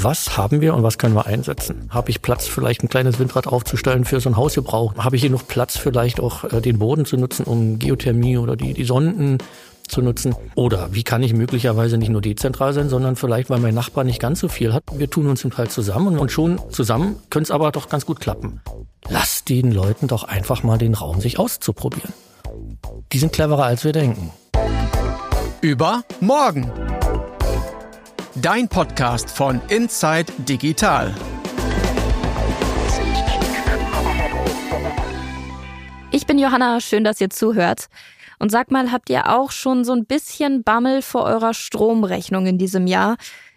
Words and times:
Was 0.00 0.36
haben 0.36 0.60
wir 0.60 0.74
und 0.74 0.84
was 0.84 0.96
können 0.96 1.16
wir 1.16 1.26
einsetzen? 1.26 1.88
Habe 1.90 2.10
ich 2.10 2.22
Platz, 2.22 2.46
vielleicht 2.46 2.84
ein 2.84 2.88
kleines 2.88 3.18
Windrad 3.18 3.48
aufzustellen 3.48 4.04
für 4.04 4.20
so 4.20 4.30
ein 4.30 4.36
Hausgebrauch? 4.36 4.94
Habe 4.96 5.16
ich 5.16 5.22
hier 5.22 5.30
noch 5.30 5.44
Platz, 5.48 5.76
vielleicht 5.76 6.20
auch 6.20 6.44
äh, 6.44 6.60
den 6.60 6.78
Boden 6.78 7.04
zu 7.04 7.16
nutzen, 7.16 7.44
um 7.44 7.80
Geothermie 7.80 8.38
oder 8.38 8.54
die, 8.54 8.74
die 8.74 8.84
Sonden 8.84 9.38
zu 9.88 10.00
nutzen? 10.00 10.36
Oder 10.54 10.94
wie 10.94 11.02
kann 11.02 11.24
ich 11.24 11.34
möglicherweise 11.34 11.98
nicht 11.98 12.10
nur 12.10 12.20
dezentral 12.20 12.74
sein, 12.74 12.88
sondern 12.88 13.16
vielleicht, 13.16 13.50
weil 13.50 13.58
mein 13.58 13.74
Nachbar 13.74 14.04
nicht 14.04 14.20
ganz 14.20 14.38
so 14.38 14.46
viel 14.46 14.72
hat, 14.72 14.84
wir 14.92 15.10
tun 15.10 15.26
uns 15.26 15.42
im 15.42 15.50
Teil 15.50 15.68
zusammen 15.68 16.16
und 16.16 16.30
schon 16.30 16.60
zusammen 16.70 17.16
könnte 17.28 17.48
es 17.48 17.50
aber 17.50 17.72
doch 17.72 17.88
ganz 17.88 18.06
gut 18.06 18.20
klappen. 18.20 18.60
Lass 19.08 19.44
den 19.44 19.72
Leuten 19.72 20.06
doch 20.06 20.22
einfach 20.22 20.62
mal 20.62 20.78
den 20.78 20.94
Raum, 20.94 21.20
sich 21.20 21.40
auszuprobieren. 21.40 22.12
Die 23.12 23.18
sind 23.18 23.32
cleverer, 23.32 23.64
als 23.64 23.82
wir 23.82 23.92
denken. 23.92 24.30
Über 25.60 26.02
morgen. 26.20 26.70
Dein 28.42 28.68
Podcast 28.68 29.30
von 29.30 29.60
Inside 29.68 30.32
Digital. 30.38 31.14
Ich 36.12 36.26
bin 36.26 36.38
Johanna, 36.38 36.80
schön, 36.80 37.04
dass 37.04 37.20
ihr 37.20 37.30
zuhört. 37.30 37.86
Und 38.38 38.50
sag 38.52 38.70
mal, 38.70 38.92
habt 38.92 39.10
ihr 39.10 39.34
auch 39.34 39.50
schon 39.50 39.84
so 39.84 39.92
ein 39.92 40.04
bisschen 40.04 40.62
Bammel 40.62 41.02
vor 41.02 41.24
eurer 41.24 41.54
Stromrechnung 41.54 42.46
in 42.46 42.58
diesem 42.58 42.86
Jahr? 42.86 43.16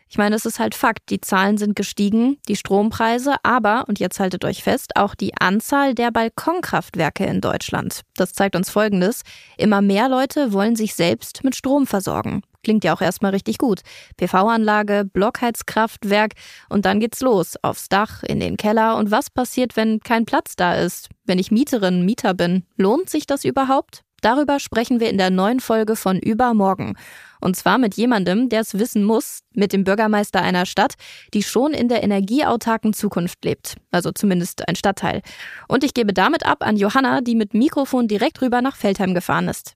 Ich 0.10 0.18
meine, 0.18 0.36
es 0.36 0.46
ist 0.46 0.60
halt 0.60 0.74
Fakt, 0.74 1.10
die 1.10 1.22
Zahlen 1.22 1.58
sind 1.58 1.76
gestiegen, 1.76 2.38
die 2.48 2.56
Strompreise, 2.56 3.36
aber, 3.44 3.86
und 3.88 4.00
jetzt 4.00 4.20
haltet 4.20 4.46
euch 4.46 4.64
fest, 4.64 4.96
auch 4.96 5.16
die 5.16 5.38
Anzahl 5.38 5.94
der 5.94 6.12
Balkonkraftwerke 6.12 7.26
in 7.26 7.42
Deutschland. 7.42 8.02
Das 8.16 8.34
zeigt 8.34 8.56
uns 8.56 8.70
Folgendes. 8.70 9.22
Immer 9.58 9.82
mehr 9.82 10.10
Leute 10.10 10.54
wollen 10.54 10.76
sich 10.76 10.96
selbst 10.96 11.44
mit 11.44 11.56
Strom 11.56 11.88
versorgen. 11.88 12.42
Klingt 12.64 12.84
ja 12.84 12.94
auch 12.94 13.02
erstmal 13.02 13.32
richtig 13.32 13.58
gut. 13.58 13.82
PV-Anlage, 14.18 15.06
Blockheizkraftwerk 15.06 16.34
und 16.70 16.86
dann 16.86 17.00
geht's 17.00 17.22
los. 17.22 17.56
Aufs 17.62 17.90
Dach, 17.90 18.24
in 18.24 18.40
den 18.40 18.58
Keller. 18.58 18.98
Und 18.98 19.12
was 19.12 19.30
passiert, 19.30 19.76
wenn 19.76 20.00
kein 20.00 20.26
Platz 20.26 20.56
da 20.56 20.76
ist? 20.76 21.10
Wenn 21.26 21.40
ich 21.40 21.52
Mieterin, 21.52 22.06
Mieter 22.06 22.34
bin? 22.34 22.66
Lohnt 22.78 23.10
sich 23.10 23.26
das 23.26 23.46
überhaupt? 23.46 24.04
Darüber 24.22 24.60
sprechen 24.60 25.00
wir 25.00 25.10
in 25.10 25.18
der 25.18 25.32
neuen 25.32 25.60
Folge 25.60 25.96
von 25.96 26.20
Übermorgen. 26.20 26.96
Und 27.42 27.56
zwar 27.56 27.80
mit 27.80 27.96
jemandem, 27.96 28.50
der 28.50 28.62
es 28.62 28.78
wissen 28.78 29.04
muss, 29.04 29.40
mit 29.54 29.74
dem 29.74 29.84
Bürgermeister 29.84 30.42
einer 30.42 30.68
Stadt, 30.68 30.94
die 31.34 31.42
schon 31.42 31.74
in 31.74 31.90
der 31.90 32.04
energieautarken 32.04 32.94
Zukunft 32.94 33.44
lebt. 33.44 33.78
Also 33.90 34.12
zumindest 34.12 34.68
ein 34.68 34.76
Stadtteil. 34.76 35.24
Und 35.68 35.84
ich 35.84 35.96
gebe 35.96 36.14
damit 36.14 36.46
ab 36.46 36.60
an 36.62 36.78
Johanna, 36.78 37.22
die 37.22 37.36
mit 37.36 37.56
Mikrofon 37.56 38.08
direkt 38.08 38.44
rüber 38.44 38.62
nach 38.62 38.76
Feldheim 38.76 39.16
gefahren 39.16 39.48
ist. 39.48 39.74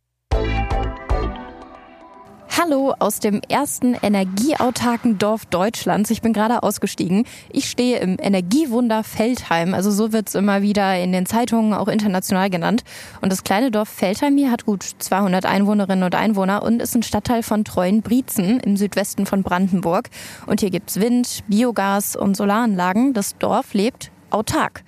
Hallo 2.57 2.93
aus 2.99 3.19
dem 3.19 3.41
ersten 3.49 3.95
energieautarken 3.95 5.17
Dorf 5.17 5.45
Deutschlands. 5.45 6.09
Ich 6.09 6.21
bin 6.21 6.31
gerade 6.31 6.63
ausgestiegen. 6.63 7.25
Ich 7.51 7.69
stehe 7.69 7.99
im 7.99 8.15
Energiewunder 8.17 9.03
Feldheim. 9.03 9.73
Also 9.73 9.91
so 9.91 10.13
wird 10.13 10.29
es 10.29 10.35
immer 10.35 10.61
wieder 10.61 10.97
in 10.97 11.11
den 11.11 11.25
Zeitungen 11.25 11.73
auch 11.73 11.89
international 11.89 12.49
genannt. 12.49 12.85
Und 13.19 13.29
das 13.29 13.43
kleine 13.43 13.71
Dorf 13.71 13.89
Feldheim 13.89 14.37
hier 14.37 14.51
hat 14.51 14.65
gut 14.65 14.83
200 14.83 15.45
Einwohnerinnen 15.45 16.05
und 16.05 16.15
Einwohner 16.15 16.63
und 16.63 16.81
ist 16.81 16.95
ein 16.95 17.03
Stadtteil 17.03 17.43
von 17.43 17.65
Treuenbrietzen 17.65 18.61
im 18.61 18.77
Südwesten 18.77 19.25
von 19.25 19.43
Brandenburg. 19.43 20.09
Und 20.45 20.61
hier 20.61 20.69
gibt's 20.69 21.01
Wind, 21.01 21.43
Biogas 21.49 22.15
und 22.15 22.37
Solaranlagen. 22.37 23.13
Das 23.13 23.37
Dorf 23.37 23.73
lebt 23.73 24.11
autark. 24.29 24.83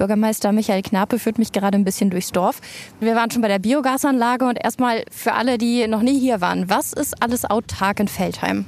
Bürgermeister 0.00 0.50
Michael 0.52 0.80
Knape 0.80 1.18
führt 1.18 1.38
mich 1.38 1.52
gerade 1.52 1.76
ein 1.76 1.84
bisschen 1.84 2.08
durchs 2.08 2.32
Dorf. 2.32 2.62
Wir 3.00 3.14
waren 3.14 3.30
schon 3.30 3.42
bei 3.42 3.48
der 3.48 3.58
Biogasanlage 3.58 4.46
und 4.46 4.56
erstmal 4.58 5.04
für 5.10 5.34
alle, 5.34 5.58
die 5.58 5.86
noch 5.88 6.00
nie 6.00 6.18
hier 6.18 6.40
waren, 6.40 6.70
was 6.70 6.94
ist 6.94 7.22
alles 7.22 7.44
autark 7.44 8.00
in 8.00 8.08
Feldheim? 8.08 8.64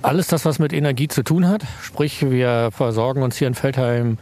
Alles 0.00 0.28
das, 0.28 0.44
was 0.44 0.60
mit 0.60 0.72
Energie 0.72 1.08
zu 1.08 1.24
tun 1.24 1.48
hat. 1.48 1.64
Sprich, 1.82 2.22
wir 2.30 2.70
versorgen 2.70 3.24
uns 3.24 3.36
hier 3.36 3.48
in 3.48 3.54
Feldheim 3.54 4.18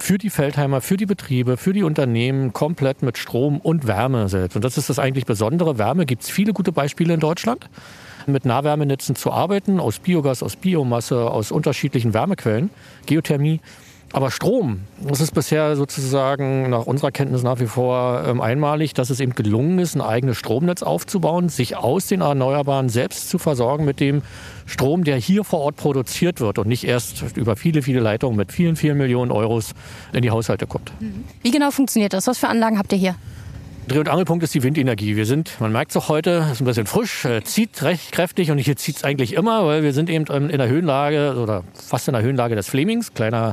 für 0.00 0.18
die 0.18 0.30
Feldheimer, 0.30 0.80
für 0.80 0.96
die 0.96 1.06
Betriebe, 1.06 1.56
für 1.56 1.72
die 1.72 1.84
Unternehmen 1.84 2.52
komplett 2.52 3.02
mit 3.02 3.16
Strom 3.16 3.60
und 3.60 3.86
Wärme 3.86 4.28
selbst. 4.28 4.56
Und 4.56 4.64
das 4.64 4.76
ist 4.76 4.90
das 4.90 4.98
eigentlich 4.98 5.26
Besondere. 5.26 5.78
Wärme 5.78 6.06
gibt 6.06 6.24
es 6.24 6.28
viele 6.28 6.54
gute 6.54 6.72
Beispiele 6.72 7.14
in 7.14 7.20
Deutschland 7.20 7.68
mit 8.26 8.44
Nahwärmenetzen 8.44 9.14
zu 9.14 9.30
arbeiten, 9.30 9.78
aus 9.78 10.00
Biogas, 10.00 10.42
aus 10.42 10.56
Biomasse, 10.56 11.30
aus 11.30 11.52
unterschiedlichen 11.52 12.14
Wärmequellen, 12.14 12.70
Geothermie. 13.06 13.60
Aber 14.16 14.30
Strom, 14.30 14.80
das 15.06 15.20
ist 15.20 15.34
bisher 15.34 15.76
sozusagen 15.76 16.70
nach 16.70 16.86
unserer 16.86 17.10
Kenntnis 17.10 17.42
nach 17.42 17.60
wie 17.60 17.66
vor 17.66 18.24
ähm, 18.26 18.40
einmalig, 18.40 18.94
dass 18.94 19.10
es 19.10 19.20
eben 19.20 19.34
gelungen 19.34 19.78
ist, 19.78 19.94
ein 19.94 20.00
eigenes 20.00 20.38
Stromnetz 20.38 20.82
aufzubauen, 20.82 21.50
sich 21.50 21.76
aus 21.76 22.06
den 22.06 22.22
Erneuerbaren 22.22 22.88
selbst 22.88 23.28
zu 23.28 23.36
versorgen 23.36 23.84
mit 23.84 24.00
dem 24.00 24.22
Strom, 24.64 25.04
der 25.04 25.18
hier 25.18 25.44
vor 25.44 25.60
Ort 25.60 25.76
produziert 25.76 26.40
wird 26.40 26.58
und 26.58 26.66
nicht 26.66 26.84
erst 26.84 27.36
über 27.36 27.56
viele, 27.56 27.82
viele 27.82 28.00
Leitungen 28.00 28.38
mit 28.38 28.52
vielen, 28.52 28.76
vielen 28.76 28.96
Millionen 28.96 29.30
Euros 29.30 29.74
in 30.14 30.22
die 30.22 30.30
Haushalte 30.30 30.66
kommt. 30.66 30.92
Mhm. 30.98 31.24
Wie 31.42 31.50
genau 31.50 31.70
funktioniert 31.70 32.14
das? 32.14 32.26
Was 32.26 32.38
für 32.38 32.48
Anlagen 32.48 32.78
habt 32.78 32.92
ihr 32.92 32.98
hier? 32.98 33.16
Dreh- 33.86 33.98
und 33.98 34.08
Angelpunkt 34.08 34.42
ist 34.42 34.54
die 34.54 34.62
Windenergie. 34.62 35.16
Wir 35.16 35.26
sind, 35.26 35.60
man 35.60 35.72
merkt 35.72 35.90
es 35.90 35.96
auch 35.98 36.08
heute, 36.08 36.46
ist 36.52 36.62
ein 36.62 36.64
bisschen 36.64 36.86
frisch, 36.86 37.26
äh, 37.26 37.44
zieht 37.44 37.82
recht 37.82 38.12
kräftig 38.12 38.50
und 38.50 38.56
hier 38.56 38.76
zieht 38.76 38.96
es 38.96 39.04
eigentlich 39.04 39.34
immer, 39.34 39.66
weil 39.66 39.82
wir 39.82 39.92
sind 39.92 40.08
eben 40.08 40.24
in 40.48 40.56
der 40.56 40.68
Höhenlage 40.68 41.36
oder 41.38 41.64
fast 41.74 42.08
in 42.08 42.14
der 42.14 42.22
Höhenlage 42.22 42.54
des 42.54 42.66
Flemings, 42.66 43.12
kleiner 43.12 43.52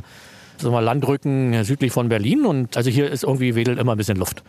sagen 0.58 0.74
wir, 0.74 0.80
Landrücken 0.80 1.64
südlich 1.64 1.92
von 1.92 2.08
Berlin. 2.08 2.46
Und 2.46 2.76
also 2.76 2.90
hier 2.90 3.10
ist 3.10 3.24
irgendwie 3.24 3.54
wedelt 3.54 3.78
immer 3.78 3.92
ein 3.92 3.98
bisschen 3.98 4.16
Luft. 4.16 4.42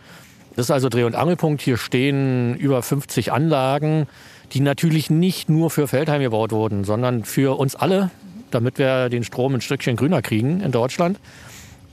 Das 0.56 0.66
ist 0.66 0.70
also 0.70 0.88
Dreh- 0.88 1.04
und 1.04 1.14
Angelpunkt. 1.14 1.60
Hier 1.60 1.76
stehen 1.76 2.56
über 2.56 2.82
50 2.82 3.32
Anlagen, 3.32 4.06
die 4.52 4.60
natürlich 4.60 5.10
nicht 5.10 5.48
nur 5.48 5.70
für 5.70 5.86
Feldheim 5.86 6.22
gebaut 6.22 6.52
wurden, 6.52 6.84
sondern 6.84 7.24
für 7.24 7.58
uns 7.58 7.74
alle, 7.74 8.10
damit 8.50 8.78
wir 8.78 9.08
den 9.08 9.24
Strom 9.24 9.54
ein 9.54 9.60
Stückchen 9.60 9.96
grüner 9.96 10.22
kriegen 10.22 10.60
in 10.60 10.72
Deutschland. 10.72 11.18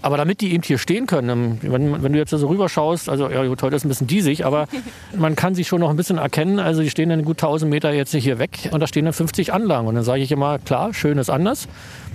Aber 0.04 0.18
damit 0.18 0.42
die 0.42 0.54
eben 0.54 0.64
hier 0.64 0.78
stehen 0.78 1.08
können, 1.08 1.30
ähm, 1.30 1.58
wenn, 1.62 2.04
wenn 2.04 2.12
du 2.12 2.20
jetzt 2.20 2.32
so 2.32 2.48
rüberschaust, 2.48 3.08
also 3.10 3.30
ja, 3.30 3.46
gut, 3.46 3.64
heute 3.64 3.78
ist 3.78 3.86
ein 3.86 3.88
bisschen 3.88 4.06
diesig, 4.06 4.46
aber 4.46 4.68
man 5.18 5.38
kann 5.38 5.56
sie 5.56 5.64
schon 5.64 5.80
noch 5.80 5.90
ein 5.90 5.96
bisschen 5.96 6.18
erkennen. 6.18 6.60
Also 6.60 6.82
die 6.82 6.90
stehen 6.90 7.08
dann 7.10 7.24
gut 7.24 7.38
1000 7.38 7.72
Meter 7.72 7.92
jetzt 7.94 8.14
hier 8.14 8.38
weg 8.38 8.70
und 8.72 8.82
da 8.82 8.88
stehen 8.88 9.06
dann 9.06 9.14
50 9.14 9.54
Anlagen. 9.54 9.88
Und 9.88 9.96
dann 9.96 10.04
sage 10.04 10.22
ich 10.22 10.32
immer, 10.32 10.60
klar, 10.60 10.94
schön 10.94 11.18
ist 11.18 11.30
anders. 11.30 11.70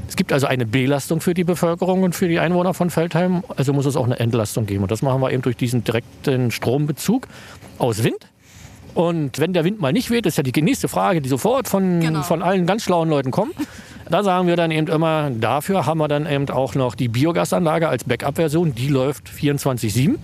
Es 0.07 0.17
gibt 0.17 0.35
also 0.35 0.47
eine 0.47 0.67
Belastung 0.67 1.23
für 1.23 1.33
die 1.33 1.45
Bevölkerung 1.45 2.03
und 2.03 2.15
für 2.15 2.29
die 2.29 2.39
Einwohner 2.39 2.75
von 2.75 2.91
Feldheim. 2.91 3.43
Also 3.57 3.73
muss 3.73 3.87
es 3.87 3.97
auch 3.97 4.05
eine 4.05 4.19
Entlastung 4.19 4.67
geben. 4.67 4.83
Und 4.83 4.91
das 4.91 5.01
machen 5.01 5.23
wir 5.23 5.33
eben 5.33 5.43
durch 5.43 5.57
diesen 5.57 5.83
direkten 5.83 6.51
Strombezug 6.51 7.27
aus 7.79 8.05
Wind. 8.05 8.29
Und 8.95 9.39
wenn 9.39 9.53
der 9.53 9.65
Wind 9.65 9.81
mal 9.81 9.93
nicht 9.93 10.11
weht, 10.11 10.27
ist 10.27 10.39
ja 10.39 10.43
die 10.43 10.61
nächste 10.61 10.89
Frage, 10.89 11.23
die 11.23 11.29
sofort 11.29 11.69
von, 11.69 12.01
genau. 12.01 12.23
von 12.23 12.43
allen 12.43 12.67
ganz 12.67 12.83
schlauen 12.83 13.09
Leuten 13.09 13.31
kommt. 13.31 13.55
Da 14.11 14.23
sagen 14.23 14.47
wir 14.47 14.57
dann 14.57 14.71
eben 14.71 14.87
immer, 14.87 15.31
dafür 15.31 15.85
haben 15.85 15.99
wir 15.99 16.09
dann 16.09 16.27
eben 16.27 16.49
auch 16.49 16.75
noch 16.75 16.95
die 16.95 17.09
Biogasanlage 17.09 17.89
als 17.89 18.05
Backup-Version. 18.05 18.75
Die 18.75 18.89
läuft 18.89 19.29
24-7. 19.29 20.15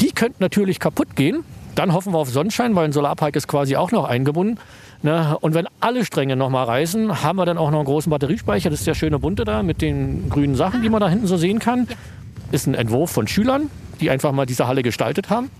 Die 0.00 0.12
könnte 0.12 0.36
natürlich 0.40 0.78
kaputt 0.78 1.16
gehen. 1.16 1.44
Dann 1.74 1.92
hoffen 1.92 2.12
wir 2.12 2.18
auf 2.18 2.30
Sonnenschein, 2.30 2.74
weil 2.76 2.86
ein 2.86 2.92
Solarpark 2.92 3.34
ist 3.36 3.48
quasi 3.48 3.76
auch 3.76 3.90
noch 3.90 4.04
eingebunden. 4.04 4.58
Ne? 5.02 5.36
Und 5.40 5.54
wenn 5.54 5.66
alle 5.80 6.04
Stränge 6.04 6.36
noch 6.36 6.50
mal 6.50 6.64
reißen, 6.64 7.22
haben 7.22 7.38
wir 7.38 7.46
dann 7.46 7.58
auch 7.58 7.70
noch 7.70 7.78
einen 7.78 7.86
großen 7.86 8.10
Batteriespeicher. 8.10 8.70
Das 8.70 8.80
ist 8.80 8.86
der 8.86 8.94
schöne 8.94 9.18
bunte 9.18 9.44
da 9.44 9.62
mit 9.62 9.82
den 9.82 10.28
grünen 10.28 10.54
Sachen, 10.54 10.82
die 10.82 10.88
man 10.88 11.00
da 11.00 11.08
hinten 11.08 11.26
so 11.26 11.36
sehen 11.36 11.58
kann. 11.58 11.88
Ist 12.52 12.66
ein 12.66 12.74
Entwurf 12.74 13.10
von 13.10 13.26
Schülern, 13.26 13.70
die 14.00 14.10
einfach 14.10 14.32
mal 14.32 14.46
diese 14.46 14.66
Halle 14.66 14.82
gestaltet 14.82 15.28
haben, 15.28 15.50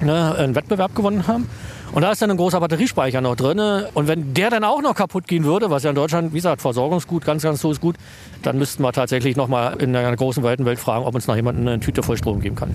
ne? 0.00 0.34
einen 0.36 0.54
Wettbewerb 0.54 0.94
gewonnen 0.94 1.26
haben. 1.26 1.48
Und 1.92 2.02
da 2.02 2.12
ist 2.12 2.20
dann 2.20 2.30
ein 2.30 2.36
großer 2.36 2.60
Batteriespeicher 2.60 3.20
noch 3.20 3.36
drin. 3.36 3.58
Und 3.94 4.08
wenn 4.08 4.34
der 4.34 4.50
dann 4.50 4.64
auch 4.64 4.82
noch 4.82 4.94
kaputt 4.94 5.26
gehen 5.26 5.44
würde, 5.44 5.70
was 5.70 5.82
ja 5.82 5.90
in 5.90 5.96
Deutschland, 5.96 6.32
wie 6.32 6.38
gesagt, 6.38 6.60
Versorgungsgut, 6.60 7.24
ganz, 7.24 7.42
ganz 7.42 7.60
so 7.60 7.70
ist 7.70 7.80
gut, 7.80 7.96
dann 8.42 8.58
müssten 8.58 8.82
wir 8.82 8.92
tatsächlich 8.92 9.36
noch 9.36 9.48
mal 9.48 9.80
in 9.80 9.94
einer 9.96 10.14
großen 10.14 10.42
weiten 10.42 10.64
Welt 10.64 10.78
fragen, 10.78 11.04
ob 11.04 11.14
uns 11.14 11.26
noch 11.26 11.36
jemand 11.36 11.58
eine 11.58 11.80
Tüte 11.80 12.02
voll 12.02 12.16
Strom 12.16 12.40
geben 12.40 12.56
kann. 12.56 12.74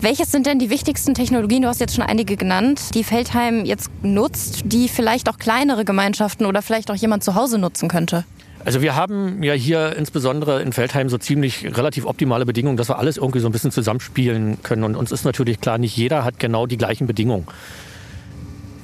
Welches 0.00 0.30
sind 0.30 0.46
denn 0.46 0.60
die 0.60 0.70
wichtigsten 0.70 1.14
Technologien, 1.14 1.62
du 1.62 1.68
hast 1.68 1.80
jetzt 1.80 1.96
schon 1.96 2.04
einige 2.04 2.36
genannt, 2.36 2.94
die 2.94 3.02
Feldheim 3.02 3.64
jetzt 3.64 3.90
nutzt, 4.02 4.60
die 4.64 4.88
vielleicht 4.88 5.28
auch 5.28 5.38
kleinere 5.38 5.84
Gemeinschaften 5.84 6.46
oder 6.46 6.62
vielleicht 6.62 6.92
auch 6.92 6.94
jemand 6.94 7.24
zu 7.24 7.34
Hause 7.34 7.58
nutzen 7.58 7.88
könnte? 7.88 8.24
Also 8.64 8.80
wir 8.80 8.94
haben 8.94 9.42
ja 9.42 9.54
hier 9.54 9.96
insbesondere 9.96 10.62
in 10.62 10.72
Feldheim 10.72 11.08
so 11.08 11.18
ziemlich 11.18 11.64
relativ 11.76 12.06
optimale 12.06 12.44
Bedingungen, 12.46 12.76
dass 12.76 12.88
wir 12.88 12.98
alles 12.98 13.16
irgendwie 13.16 13.40
so 13.40 13.48
ein 13.48 13.52
bisschen 13.52 13.72
zusammenspielen 13.72 14.62
können. 14.62 14.84
Und 14.84 14.94
uns 14.94 15.10
ist 15.10 15.24
natürlich 15.24 15.60
klar, 15.60 15.78
nicht 15.78 15.96
jeder 15.96 16.24
hat 16.24 16.38
genau 16.38 16.66
die 16.66 16.76
gleichen 16.76 17.06
Bedingungen. 17.06 17.46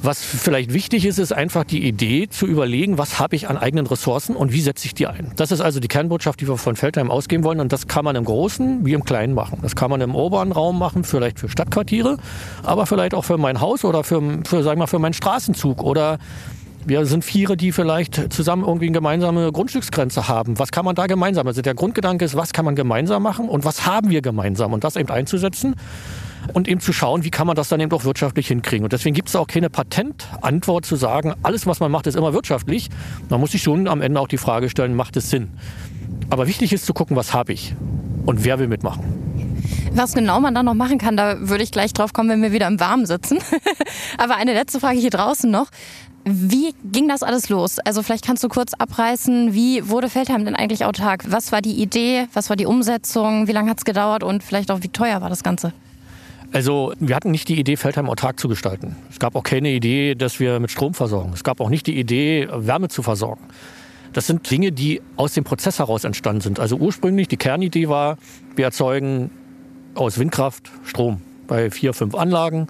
Was 0.05 0.23
vielleicht 0.23 0.75
wichtig 0.75 1.07
ist, 1.07 1.19
ist 1.19 1.33
einfach 1.33 1.65
die 1.65 1.89
Idee 1.89 2.29
zu 2.29 2.47
überlegen, 2.47 2.99
was 2.99 3.19
habe 3.19 3.37
ich 3.37 3.49
an 3.49 3.57
eigenen 3.57 3.87
Ressourcen 3.87 4.37
und 4.37 4.53
wie 4.53 4.61
setze 4.61 4.85
ich 4.85 4.93
die 4.93 5.07
ein. 5.07 5.33
Das 5.37 5.51
ist 5.51 5.63
also 5.63 5.81
die 5.81 5.89
Kernbotschaft, 5.89 6.43
die 6.43 6.47
wir 6.47 6.59
von 6.59 6.77
Feldheim 6.77 7.11
ausgeben 7.11 7.43
wollen. 7.43 7.59
Und 7.59 7.73
das 7.73 7.89
kann 7.89 8.05
man 8.05 8.15
im 8.15 8.27
Großen 8.27 8.85
wie 8.85 8.93
im 8.93 9.07
Kleinen 9.07 9.33
machen. 9.33 9.61
Das 9.63 9.75
kann 9.75 9.91
man 9.91 10.03
im 10.03 10.15
urbanen 10.15 10.53
Raum 10.53 10.79
machen, 10.79 11.05
vielleicht 11.05 11.39
für 11.39 11.49
Stadtquartiere, 11.49 12.19
aber 12.63 12.85
vielleicht 12.85 13.15
auch 13.15 13.25
für 13.25 13.39
mein 13.39 13.63
Haus 13.63 13.83
oder 13.83 14.05
für, 14.05 14.21
für, 14.45 14.63
sagen 14.63 14.79
wir, 14.79 14.89
für 14.89 14.99
meinen 14.99 15.15
Straßenzug 15.15 15.83
oder 15.83 16.19
wir 16.85 17.07
sind 17.07 17.25
Viere, 17.25 17.57
die 17.57 17.73
vielleicht 17.73 18.31
zusammen 18.31 18.63
irgendwie 18.63 18.89
eine 18.89 18.93
gemeinsame 18.93 19.51
Grundstücksgrenze 19.53 20.29
haben. 20.29 20.59
Was 20.59 20.71
kann 20.71 20.85
man 20.85 20.95
da 20.95 21.07
gemeinsam? 21.07 21.47
Also 21.47 21.63
der 21.63 21.75
Grundgedanke 21.75 22.27
ist, 22.27 22.37
was 22.37 22.53
kann 22.53 22.67
man 22.67 22.77
gemeinsam 22.77 23.23
machen 23.23 23.49
und 23.49 23.65
was 23.65 23.87
haben 23.87 24.11
wir 24.11 24.21
gemeinsam? 24.21 24.75
Und 24.75 24.85
das 24.85 24.97
eben 24.97 25.09
einzusetzen 25.09 25.77
und 26.53 26.69
eben 26.69 26.81
zu 26.81 26.93
schauen, 26.93 27.25
wie 27.25 27.31
kann 27.31 27.47
man 27.47 27.57
das 27.57 27.69
dann 27.69 27.81
eben 27.81 27.93
auch 27.93 28.05
wirtschaftlich 28.05 28.49
hinkriegen. 28.49 28.85
Und 28.85 28.93
deswegen 28.93 29.15
gibt 29.15 29.29
es 29.29 29.37
auch 29.37 29.47
keine 29.47 29.71
Patentantwort 29.71 30.85
zu 30.85 30.97
sagen, 30.97 31.35
alles, 31.43 31.67
was 31.67 31.81
man 31.81 31.91
macht, 31.91 32.07
ist 32.07 32.17
immer 32.17 32.33
wirtschaftlich. 32.33 32.91
Man 33.29 33.41
muss 33.41 33.53
sich 33.53 33.63
schon 33.63 33.89
am 33.89 34.01
Ende 34.01 34.21
auch 34.21 34.29
die 34.29 34.39
Frage 34.39 34.69
stellen, 34.69 34.95
macht 34.95 35.17
es 35.17 35.31
Sinn? 35.31 35.51
Aber 36.31 36.47
wichtig 36.47 36.73
ist 36.73 36.87
zu 36.87 36.95
gucken, 36.95 37.17
was 37.17 37.33
habe 37.33 37.53
ich 37.53 37.75
und 38.27 38.45
wer 38.45 38.59
will 38.59 38.69
mitmachen. 38.69 39.03
Was 39.93 40.15
genau 40.15 40.41
man 40.41 40.55
dann 40.55 40.67
noch 40.67 40.75
machen 40.75 40.99
kann, 40.99 41.17
da 41.17 41.37
würde 41.49 41.63
ich 41.63 41.71
gleich 41.71 41.93
drauf 41.93 42.13
kommen, 42.13 42.29
wenn 42.29 42.43
wir 42.43 42.53
wieder 42.53 42.67
im 42.67 42.81
Warmen 42.81 43.07
sitzen. 43.07 43.39
Aber 44.19 44.37
eine 44.37 44.53
letzte 44.53 44.81
Frage 44.81 44.99
hier 44.99 45.11
draußen 45.11 45.51
noch. 45.51 45.69
Wie 46.25 46.75
ging 46.85 47.07
das 47.07 47.23
alles 47.23 47.51
los? 47.51 47.79
Also 47.81 48.03
vielleicht 48.03 48.25
kannst 48.25 48.43
du 48.43 48.49
kurz 48.49 48.73
abreißen, 48.73 49.53
wie 49.53 49.89
wurde 49.89 50.09
Feldheim 50.09 50.45
denn 50.47 50.57
eigentlich 50.57 50.85
autark? 50.85 51.25
Was 51.29 51.53
war 51.53 51.61
die 51.61 51.81
Idee? 51.83 52.27
Was 52.33 52.49
war 52.49 52.57
die 52.57 52.67
Umsetzung? 52.67 53.47
Wie 53.47 53.53
lange 53.53 53.71
hat 53.71 53.79
es 53.79 53.85
gedauert? 53.85 54.23
Und 54.23 54.43
vielleicht 54.43 54.71
auch, 54.71 54.83
wie 54.83 54.89
teuer 54.89 55.21
war 55.21 55.29
das 55.29 55.43
Ganze? 55.43 55.75
Also 56.55 56.93
wir 57.01 57.17
hatten 57.17 57.33
nicht 57.33 57.49
die 57.49 57.59
Idee, 57.59 57.77
Feldheim 57.77 58.09
autark 58.09 58.39
zu 58.39 58.47
gestalten. 58.47 58.95
Es 59.11 59.19
gab 59.19 59.35
auch 59.35 59.43
keine 59.43 59.71
Idee, 59.71 60.15
dass 60.15 60.39
wir 60.39 60.61
mit 60.61 60.71
Strom 60.71 60.95
versorgen. 60.95 61.33
Es 61.35 61.43
gab 61.43 61.61
auch 61.61 61.69
nicht 61.69 61.89
die 61.89 61.99
Idee, 61.99 62.47
Wärme 62.49 62.87
zu 62.87 63.03
versorgen. 63.03 63.43
Das 64.13 64.29
sind 64.29 64.49
Dinge, 64.49 64.71
die 64.71 65.03
aus 65.17 65.35
dem 65.35 65.43
Prozess 65.43 65.81
heraus 65.81 66.05
entstanden 66.05 66.43
sind. 66.43 66.61
Also 66.61 66.77
ursprünglich 66.77 67.27
die 67.27 67.39
Kernidee 67.39 67.89
war, 67.89 68.19
wir 68.55 68.67
erzeugen 68.67 69.33
aus 69.97 70.17
Windkraft 70.21 70.71
Strom 70.85 71.23
bei 71.49 71.73
vier, 71.73 71.93
fünf 71.93 72.15
Anlagen. 72.15 72.69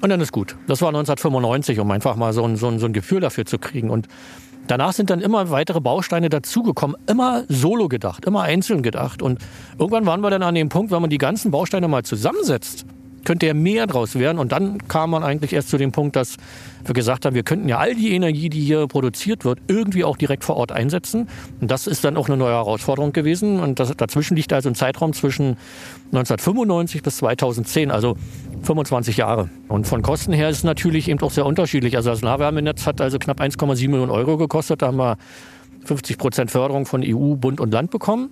Und 0.00 0.10
dann 0.10 0.20
ist 0.20 0.30
gut. 0.30 0.54
Das 0.68 0.80
war 0.80 0.90
1995, 0.90 1.80
um 1.80 1.90
einfach 1.90 2.14
mal 2.14 2.32
so 2.32 2.44
ein, 2.44 2.54
so 2.54 2.68
ein, 2.68 2.78
so 2.78 2.86
ein 2.86 2.92
Gefühl 2.92 3.18
dafür 3.18 3.46
zu 3.46 3.58
kriegen. 3.58 3.90
Und 3.90 4.06
danach 4.68 4.92
sind 4.92 5.10
dann 5.10 5.20
immer 5.20 5.50
weitere 5.50 5.80
Bausteine 5.80 6.28
dazugekommen, 6.28 6.96
immer 7.08 7.42
solo 7.48 7.88
gedacht, 7.88 8.26
immer 8.26 8.42
einzeln 8.42 8.84
gedacht. 8.84 9.22
Und 9.22 9.40
irgendwann 9.76 10.06
waren 10.06 10.20
wir 10.20 10.30
dann 10.30 10.44
an 10.44 10.54
dem 10.54 10.68
Punkt, 10.68 10.92
wenn 10.92 11.00
man 11.00 11.10
die 11.10 11.18
ganzen 11.18 11.50
Bausteine 11.50 11.88
mal 11.88 12.04
zusammensetzt, 12.04 12.86
könnte 13.28 13.44
ja 13.44 13.52
mehr 13.52 13.86
draus 13.86 14.14
werden. 14.14 14.38
Und 14.38 14.52
dann 14.52 14.88
kam 14.88 15.10
man 15.10 15.22
eigentlich 15.22 15.52
erst 15.52 15.68
zu 15.68 15.76
dem 15.76 15.92
Punkt, 15.92 16.16
dass 16.16 16.36
wir 16.82 16.94
gesagt 16.94 17.26
haben, 17.26 17.34
wir 17.34 17.42
könnten 17.42 17.68
ja 17.68 17.76
all 17.76 17.94
die 17.94 18.14
Energie, 18.14 18.48
die 18.48 18.62
hier 18.62 18.86
produziert 18.86 19.44
wird, 19.44 19.58
irgendwie 19.68 20.02
auch 20.02 20.16
direkt 20.16 20.44
vor 20.44 20.56
Ort 20.56 20.72
einsetzen. 20.72 21.28
Und 21.60 21.70
das 21.70 21.86
ist 21.86 22.06
dann 22.06 22.16
auch 22.16 22.28
eine 22.28 22.38
neue 22.38 22.54
Herausforderung 22.54 23.12
gewesen. 23.12 23.60
Und 23.60 23.80
das, 23.80 23.94
dazwischen 23.94 24.34
liegt 24.34 24.54
also 24.54 24.70
ein 24.70 24.74
Zeitraum 24.74 25.12
zwischen 25.12 25.58
1995 26.06 27.02
bis 27.02 27.18
2010, 27.18 27.90
also 27.90 28.16
25 28.62 29.18
Jahre. 29.18 29.50
Und 29.68 29.86
von 29.86 30.00
Kosten 30.00 30.32
her 30.32 30.48
ist 30.48 30.58
es 30.58 30.64
natürlich 30.64 31.06
eben 31.10 31.20
auch 31.20 31.30
sehr 31.30 31.44
unterschiedlich. 31.44 31.96
Also 31.96 32.08
das 32.08 32.22
Nahwärmenetz 32.22 32.86
hat 32.86 33.02
also 33.02 33.18
knapp 33.18 33.42
1,7 33.42 33.90
Millionen 33.90 34.10
Euro 34.10 34.38
gekostet. 34.38 34.80
Da 34.80 34.86
haben 34.86 34.96
wir 34.96 35.18
50 35.84 36.16
Prozent 36.16 36.50
Förderung 36.50 36.86
von 36.86 37.02
EU, 37.04 37.34
Bund 37.34 37.60
und 37.60 37.72
Land 37.72 37.90
bekommen. 37.90 38.30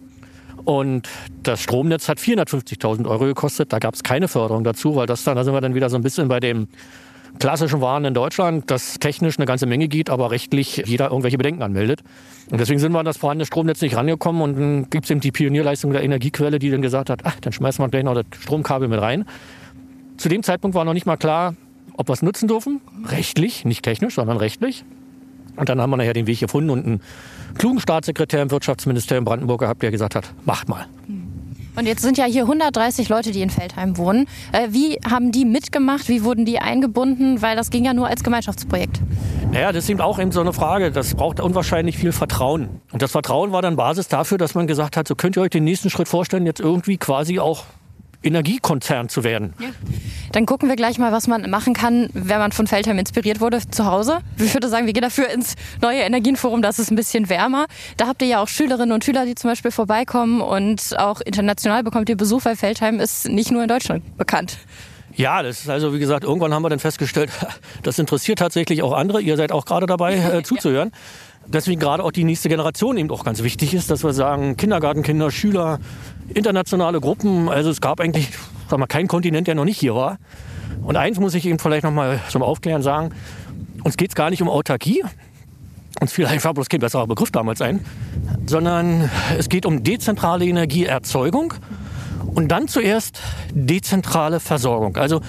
Und 0.67 1.09
das 1.45 1.63
Stromnetz 1.63 2.09
hat 2.09 2.19
450.000 2.19 3.09
Euro 3.09 3.25
gekostet. 3.25 3.73
Da 3.73 3.79
gab 3.79 3.95
es 3.95 4.03
keine 4.03 4.27
Förderung 4.27 4.65
dazu, 4.65 4.97
weil 4.97 5.07
das 5.07 5.23
dann, 5.23 5.37
da 5.37 5.45
sind 5.45 5.55
wir 5.55 5.61
dann 5.61 5.77
wieder 5.77 5.89
so 5.89 5.97
ein 5.97 6.03
bisschen 6.03 6.27
bei 6.27 6.41
dem 6.41 6.67
klassischen 7.39 7.81
Waren 7.81 8.05
in 8.05 8.15
Deutschland, 8.15 8.69
das 8.69 8.99
technisch 8.99 9.39
eine 9.39 9.47
ganze 9.47 9.67
Menge 9.67 9.87
geht, 9.87 10.11
aber 10.11 10.33
rechtlich 10.33 10.83
jeder 10.85 11.11
irgendwelche 11.11 11.39
Bedenken 11.39 11.63
anmeldet. 11.63 12.01
Und 12.51 12.61
deswegen 12.61 12.81
sind 12.81 12.91
wir 12.91 12.99
an 12.99 13.05
das 13.05 13.17
vorhandene 13.17 13.47
Stromnetz 13.47 13.81
nicht 13.81 13.95
rangekommen 13.95 14.43
und 14.43 14.59
dann 14.59 14.91
gibt 14.91 15.05
es 15.05 15.11
eben 15.11 15.21
die 15.21 15.31
Pionierleistung 15.31 15.93
der 15.93 16.03
Energiequelle, 16.03 16.59
die 16.59 16.71
dann 16.71 16.83
gesagt 16.83 17.11
hat, 17.11 17.21
ach, 17.23 17.39
dann 17.41 17.53
schmeißen 17.53 17.85
wir 17.85 17.89
gleich 17.89 18.03
noch 18.03 18.15
das 18.15 18.25
Stromkabel 18.41 18.89
mit 18.89 19.01
rein. 19.01 19.25
Zu 20.17 20.29
dem 20.29 20.43
Zeitpunkt 20.43 20.75
war 20.75 20.85
noch 20.85 20.95
nicht 20.95 21.07
mal 21.07 21.17
klar, 21.17 21.55
ob 21.97 22.09
wir 22.09 22.15
es 22.15 22.23
nutzen 22.23 22.49
dürfen. 22.49 22.81
Rechtlich, 23.05 23.65
nicht 23.65 23.85
technisch, 23.85 24.17
sondern 24.17 24.39
rechtlich. 24.39 24.85
Und 25.57 25.69
dann 25.69 25.81
haben 25.81 25.91
wir 25.91 25.97
nachher 25.97 26.13
den 26.13 26.27
Weg 26.27 26.41
gefunden 26.41 26.71
und 26.71 26.87
einen 26.87 27.01
klugen 27.59 27.81
Staatssekretär 27.81 28.43
im 28.43 28.51
Wirtschaftsministerium 28.51 29.25
Brandenburg 29.25 29.61
gehabt, 29.61 29.83
der 29.83 29.91
gesagt 29.91 30.15
hat, 30.15 30.33
macht 30.45 30.69
mal. 30.69 30.87
Und 31.77 31.85
jetzt 31.85 32.01
sind 32.01 32.17
ja 32.17 32.25
hier 32.25 32.43
130 32.43 33.11
Leute, 33.11 33.33
die 33.33 33.43
in 33.43 33.51
Feldheim 33.51 33.99
wohnen. 33.99 34.27
Äh, 34.53 34.69
wie 34.71 34.99
haben 35.09 35.31
die 35.31 35.45
mitgemacht? 35.45 36.09
Wie 36.09 36.25
wurden 36.25 36.47
die 36.47 36.59
eingebunden? 36.59 37.43
Weil 37.43 37.55
das 37.55 37.69
ging 37.69 37.85
ja 37.85 37.93
nur 37.93 38.09
als 38.09 38.25
Gemeinschaftsprojekt. 38.25 39.03
Naja, 39.53 39.73
das 39.73 39.85
ist 39.85 39.91
eben 39.91 40.01
auch 40.01 40.19
eben 40.19 40.33
so 40.33 40.41
eine 40.41 40.55
Frage. 40.55 40.91
Das 40.91 41.15
braucht 41.15 41.39
unwahrscheinlich 41.39 41.99
viel 41.99 42.13
Vertrauen. 42.13 42.81
Und 42.93 43.03
das 43.03 43.13
Vertrauen 43.13 43.53
war 43.53 43.61
dann 43.61 43.77
Basis 43.77 44.09
dafür, 44.09 44.39
dass 44.39 44.55
man 44.55 44.67
gesagt 44.67 44.97
hat, 44.97 45.07
so 45.07 45.15
könnt 45.15 45.37
ihr 45.37 45.43
euch 45.43 45.51
den 45.51 45.65
nächsten 45.65 45.91
Schritt 45.91 46.09
vorstellen, 46.09 46.47
jetzt 46.47 46.61
irgendwie 46.61 46.97
quasi 46.97 47.41
auch 47.41 47.65
Energiekonzern 48.23 49.09
zu 49.09 49.25
werden. 49.25 49.55
Ja. 49.61 49.69
Dann 50.33 50.47
gucken 50.47 50.69
wir 50.69 50.77
gleich 50.77 50.99
mal, 50.99 51.13
was 51.13 51.27
man 51.27 51.49
machen 51.51 51.75
kann, 51.75 52.09
wenn 52.13 52.39
man 52.39 52.53
von 52.53 52.67
Feldheim 52.67 52.99
inspiriert 52.99 53.41
wurde 53.41 53.61
zu 53.71 53.87
Hause. 53.87 54.19
Ich 54.39 54.55
würde 54.55 54.69
sagen, 54.69 54.87
wir 54.87 54.93
gehen 54.93 55.03
dafür 55.03 55.29
ins 55.29 55.55
neue 55.81 56.01
Energienforum, 56.01 56.63
das 56.63 56.79
ist 56.79 56.91
ein 56.91 56.97
bisschen 56.97 57.29
wärmer. 57.29 57.67
Da 57.97 58.07
habt 58.07 58.23
ihr 58.23 58.29
ja 58.29 58.43
auch 58.43 58.49
Schülerinnen 58.49 58.93
und 58.93 59.05
Schüler, 59.05 59.25
die 59.27 59.35
zum 59.35 59.51
Beispiel 59.51 59.71
vorbeikommen 59.71 60.41
und 60.41 60.99
auch 60.99 61.21
international 61.21 61.83
bekommt 61.83 62.09
ihr 62.09 62.17
Besuch, 62.17 62.45
weil 62.45 62.57
Feldheim 62.57 63.01
ist 63.01 63.29
nicht 63.29 63.51
nur 63.51 63.63
in 63.63 63.69
Deutschland 63.69 64.17
bekannt. 64.17 64.59
Ja, 65.15 65.43
das 65.43 65.61
ist 65.61 65.71
also, 65.71 65.95
wie 65.95 65.99
gesagt, 65.99 66.25
irgendwann 66.25 66.53
haben 66.53 66.63
wir 66.63 66.69
dann 66.69 66.79
festgestellt, 66.79 67.31
das 67.83 67.99
interessiert 67.99 68.39
tatsächlich 68.39 68.83
auch 68.83 68.93
andere. 68.93 69.23
Ihr 69.23 69.37
seid 69.37 69.53
auch 69.53 69.65
gerade 69.65 69.87
dabei 69.87 70.17
äh, 70.17 70.43
zuzuhören. 70.45 70.91
Ja 70.93 71.01
deswegen 71.49 71.81
gerade 71.81 72.03
auch 72.03 72.13
die 72.13 72.25
nächste 72.25 72.49
Generation 72.49 72.97
eben 72.97 73.11
auch 73.11 73.25
ganz 73.25 73.43
wichtig 73.43 73.75
ist, 73.75 73.91
dass 73.91 74.05
wir 74.05 74.13
sagen, 74.13 74.57
Kindergartenkinder, 74.57 75.31
Schüler, 75.31 75.79
internationale 76.35 77.01
Gruppen. 77.01 77.49
Also 77.49 77.71
es 77.71 77.81
gab 77.81 78.01
eigentlich, 78.01 78.31
sag 78.69 78.79
mal, 78.79 78.87
keinen 78.87 79.09
Kontinent, 79.09 79.47
der 79.47 79.55
noch 79.55 79.65
nicht 79.65 79.79
hier 79.79 79.95
war. 79.95 80.19
Und 80.83 80.97
eins 80.97 81.19
muss 81.19 81.35
ich 81.35 81.47
eben 81.47 81.59
vielleicht 81.59 81.85
noch 81.85 81.93
mal 81.93 82.21
zum 82.29 82.43
Aufklären 82.43 82.83
sagen. 82.83 83.11
Uns 83.83 83.97
geht 83.97 84.11
es 84.11 84.15
gar 84.15 84.31
nicht 84.31 84.43
um 84.43 84.49
Autarkie. 84.49 85.05
Uns 86.01 86.13
fiel 86.13 86.27
einfach 86.27 86.53
bloß 86.53 86.69
kein 86.69 86.81
besserer 86.81 87.07
Begriff 87.07 87.31
damals 87.31 87.61
ein. 87.63 87.85
Sondern 88.47 89.11
es 89.39 89.49
geht 89.49 89.67
um 89.67 89.83
dezentrale 89.83 90.45
Energieerzeugung 90.45 91.55
und 92.35 92.49
dann 92.49 92.69
zuerst 92.69 93.21
dezentrale 93.53 94.41
Versorgung. 94.41 94.97
Also 94.97 95.23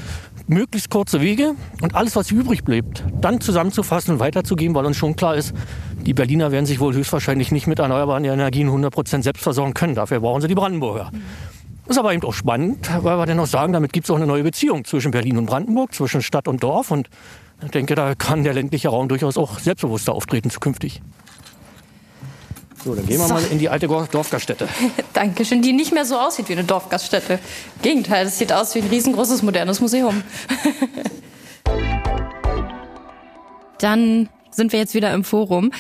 möglichst 0.48 0.90
kurze 0.90 1.22
Wege 1.22 1.56
und 1.82 1.96
alles, 1.96 2.16
was 2.16 2.32
übrig 2.32 2.64
bleibt, 2.64 3.04
dann 3.22 3.42
zusammenzufassen 3.42 4.14
und 4.14 4.20
weiterzugeben, 4.20 4.76
weil 4.76 4.86
uns 4.86 4.98
schon 4.98 5.16
klar 5.16 5.36
ist, 5.36 5.54
die 6.06 6.14
Berliner 6.14 6.52
werden 6.52 6.66
sich 6.66 6.80
wohl 6.80 6.94
höchstwahrscheinlich 6.94 7.52
nicht 7.52 7.68
mit 7.68 7.80
erneuerbaren 7.80 8.24
Energien 8.24 8.70
100% 8.70 9.24
selbst 9.24 9.44
versorgen 9.44 9.74
können. 9.74 9.96
Dafür 9.96 10.22
brauchen 10.22 10.42
sie 10.42 10.48
die 10.48 10.56
Brandenburger. 10.56 11.12
Das 11.86 11.96
ist 11.96 12.00
aber 12.00 12.14
eben 12.14 12.24
auch 12.24 12.34
spannend, 12.34 12.90
weil 13.02 13.18
wir 13.18 13.26
dann 13.26 13.40
auch 13.40 13.48
sagen, 13.48 13.74
damit 13.74 13.94
gibt 13.94 14.06
es 14.06 14.12
auch 14.12 14.18
eine 14.18 14.28
neue 14.28 14.44
Beziehung 14.44 14.84
zwischen 14.84 15.12
Berlin 15.12 15.38
und 15.38 15.46
Brandenburg, 15.46 15.94
zwischen 15.94 16.22
Stadt 16.22 16.48
und 16.48 16.64
Dorf. 16.64 16.92
Und 16.92 17.10
ich 17.64 17.72
denke, 17.72 17.96
da 17.96 18.14
kann 18.16 18.44
der 18.44 18.54
ländliche 18.54 18.90
Raum 18.90 19.08
durchaus 19.08 19.38
auch 19.38 19.60
selbstbewusster 19.60 20.14
auftreten 20.14 20.50
zukünftig. 20.50 21.02
So, 22.88 22.96
dann 22.96 23.06
gehen 23.06 23.20
wir 23.20 23.28
so. 23.28 23.34
mal 23.34 23.44
in 23.44 23.60
die 23.60 23.68
alte 23.68 23.86
Dorfgaststätte. 23.86 24.70
Dankeschön, 25.14 25.62
die 25.62 25.74
nicht 25.74 25.92
mehr 25.92 26.06
so 26.06 26.18
aussieht 26.18 26.48
wie 26.48 26.54
eine 26.54 26.64
Dorfgaststätte. 26.64 27.34
Im 27.34 27.82
Gegenteil, 27.82 28.28
es 28.28 28.38
sieht 28.38 28.54
aus 28.54 28.76
wie 28.76 28.80
ein 28.80 28.88
riesengroßes 28.88 29.44
modernes 29.44 29.82
Museum. 29.82 30.24
Dann 33.80 34.30
sind 34.52 34.72
wir 34.72 34.80
jetzt 34.80 34.94
wieder 34.94 35.14
im 35.14 35.26
Forum. 35.26 35.74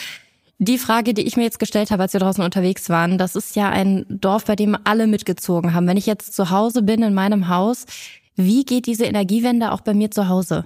Die 0.59 0.77
Frage, 0.77 1.13
die 1.13 1.25
ich 1.25 1.37
mir 1.37 1.43
jetzt 1.43 1.59
gestellt 1.59 1.91
habe, 1.91 2.03
als 2.03 2.11
wir 2.11 2.19
draußen 2.19 2.43
unterwegs 2.43 2.89
waren, 2.89 3.17
das 3.17 3.37
ist 3.37 3.55
ja 3.55 3.69
ein 3.69 4.05
Dorf, 4.09 4.43
bei 4.43 4.57
dem 4.57 4.77
alle 4.83 5.07
mitgezogen 5.07 5.73
haben. 5.73 5.87
Wenn 5.87 5.95
ich 5.95 6.07
jetzt 6.07 6.35
zu 6.35 6.49
Hause 6.49 6.81
bin 6.81 7.03
in 7.03 7.13
meinem 7.13 7.47
Haus, 7.47 7.85
wie 8.35 8.65
geht 8.65 8.85
diese 8.85 9.05
Energiewende 9.05 9.71
auch 9.71 9.79
bei 9.79 9.93
mir 9.93 10.11
zu 10.11 10.27
Hause? 10.27 10.65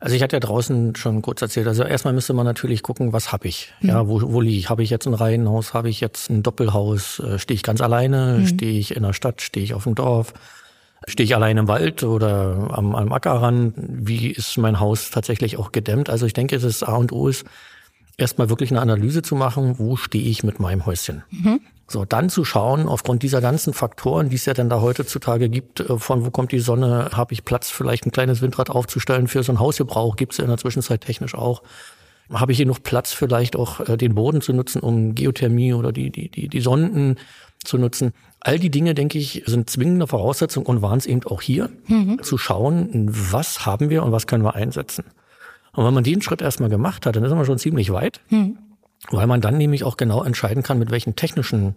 Also 0.00 0.14
ich 0.14 0.22
hatte 0.22 0.36
ja 0.36 0.40
draußen 0.40 0.94
schon 0.94 1.22
kurz 1.22 1.42
erzählt. 1.42 1.66
Also 1.66 1.82
erstmal 1.82 2.14
müsste 2.14 2.32
man 2.32 2.46
natürlich 2.46 2.82
gucken, 2.82 3.12
was 3.12 3.32
habe 3.32 3.48
ich? 3.48 3.72
Mhm. 3.80 3.88
Ja, 3.88 4.08
wo, 4.08 4.20
wo 4.22 4.40
liege 4.40 4.58
ich? 4.58 4.70
Habe 4.70 4.82
ich 4.82 4.90
jetzt 4.90 5.06
ein 5.06 5.14
Reihenhaus? 5.14 5.74
Habe 5.74 5.88
ich 5.88 6.00
jetzt 6.00 6.30
ein 6.30 6.42
Doppelhaus? 6.42 7.18
Äh, 7.20 7.38
stehe 7.38 7.56
ich 7.56 7.62
ganz 7.62 7.80
alleine? 7.80 8.38
Mhm. 8.40 8.46
Stehe 8.46 8.78
ich 8.78 8.94
in 8.94 9.02
der 9.02 9.12
Stadt? 9.12 9.42
Stehe 9.42 9.64
ich 9.64 9.74
auf 9.74 9.84
dem 9.84 9.94
Dorf? 9.94 10.34
Stehe 11.06 11.24
ich 11.24 11.34
allein 11.34 11.56
im 11.56 11.68
Wald 11.68 12.02
oder 12.04 12.70
am, 12.72 12.94
am 12.94 13.12
Ackerrand? 13.12 13.74
Wie 13.76 14.30
ist 14.30 14.56
mein 14.58 14.78
Haus 14.78 15.10
tatsächlich 15.10 15.56
auch 15.56 15.72
gedämmt? 15.72 16.10
Also 16.10 16.26
ich 16.26 16.32
denke, 16.32 16.58
das 16.58 16.82
A 16.82 16.94
und 16.94 17.12
O 17.12 17.28
ist, 17.28 17.44
erstmal 18.18 18.50
wirklich 18.50 18.70
eine 18.70 18.80
Analyse 18.80 19.22
zu 19.22 19.36
machen, 19.36 19.78
wo 19.78 19.96
stehe 19.96 20.24
ich 20.24 20.42
mit 20.42 20.60
meinem 20.60 20.84
Häuschen. 20.84 21.22
Mhm. 21.30 21.60
So, 21.90 22.04
dann 22.04 22.28
zu 22.28 22.44
schauen, 22.44 22.86
aufgrund 22.86 23.22
dieser 23.22 23.40
ganzen 23.40 23.72
Faktoren, 23.72 24.28
die 24.28 24.36
es 24.36 24.44
ja 24.44 24.52
dann 24.52 24.68
da 24.68 24.82
heutzutage 24.82 25.48
gibt, 25.48 25.80
äh, 25.80 25.98
von 25.98 26.24
wo 26.24 26.30
kommt 26.30 26.52
die 26.52 26.58
Sonne, 26.58 27.10
habe 27.14 27.32
ich 27.32 27.44
Platz, 27.44 27.70
vielleicht 27.70 28.04
ein 28.04 28.12
kleines 28.12 28.42
Windrad 28.42 28.68
aufzustellen 28.68 29.26
für 29.26 29.42
so 29.42 29.52
ein 29.52 29.58
Hausgebrauch, 29.58 30.16
gibt 30.16 30.32
es 30.32 30.38
ja 30.38 30.44
in 30.44 30.50
der 30.50 30.58
Zwischenzeit 30.58 31.00
technisch 31.00 31.34
auch. 31.34 31.62
Habe 32.30 32.52
ich 32.52 32.58
hier 32.58 32.66
noch 32.66 32.82
Platz, 32.82 33.14
vielleicht 33.14 33.56
auch 33.56 33.80
äh, 33.80 33.96
den 33.96 34.14
Boden 34.14 34.42
zu 34.42 34.52
nutzen, 34.52 34.80
um 34.80 35.14
Geothermie 35.14 35.72
oder 35.72 35.90
die, 35.90 36.10
die, 36.10 36.28
die, 36.28 36.48
die 36.48 36.60
Sonden 36.60 37.16
zu 37.64 37.78
nutzen. 37.78 38.12
All 38.40 38.58
die 38.58 38.70
Dinge, 38.70 38.94
denke 38.94 39.18
ich, 39.18 39.42
sind 39.46 39.70
zwingende 39.70 40.06
Voraussetzungen 40.06 40.66
und 40.66 40.82
waren 40.82 40.98
es 40.98 41.06
eben 41.06 41.24
auch 41.24 41.40
hier, 41.40 41.70
mhm. 41.86 42.22
zu 42.22 42.36
schauen, 42.36 43.08
was 43.08 43.64
haben 43.64 43.88
wir 43.88 44.02
und 44.02 44.12
was 44.12 44.26
können 44.26 44.44
wir 44.44 44.54
einsetzen. 44.54 45.04
Und 45.72 45.86
wenn 45.86 45.94
man 45.94 46.04
den 46.04 46.20
Schritt 46.20 46.42
erstmal 46.42 46.68
gemacht 46.68 47.06
hat, 47.06 47.16
dann 47.16 47.24
ist 47.24 47.32
man 47.32 47.46
schon 47.46 47.58
ziemlich 47.58 47.92
weit, 47.92 48.20
mhm. 48.28 48.58
Weil 49.10 49.26
man 49.26 49.40
dann 49.40 49.56
nämlich 49.56 49.84
auch 49.84 49.96
genau 49.96 50.22
entscheiden 50.22 50.62
kann, 50.62 50.78
mit 50.78 50.90
welchen 50.90 51.16
technischen 51.16 51.76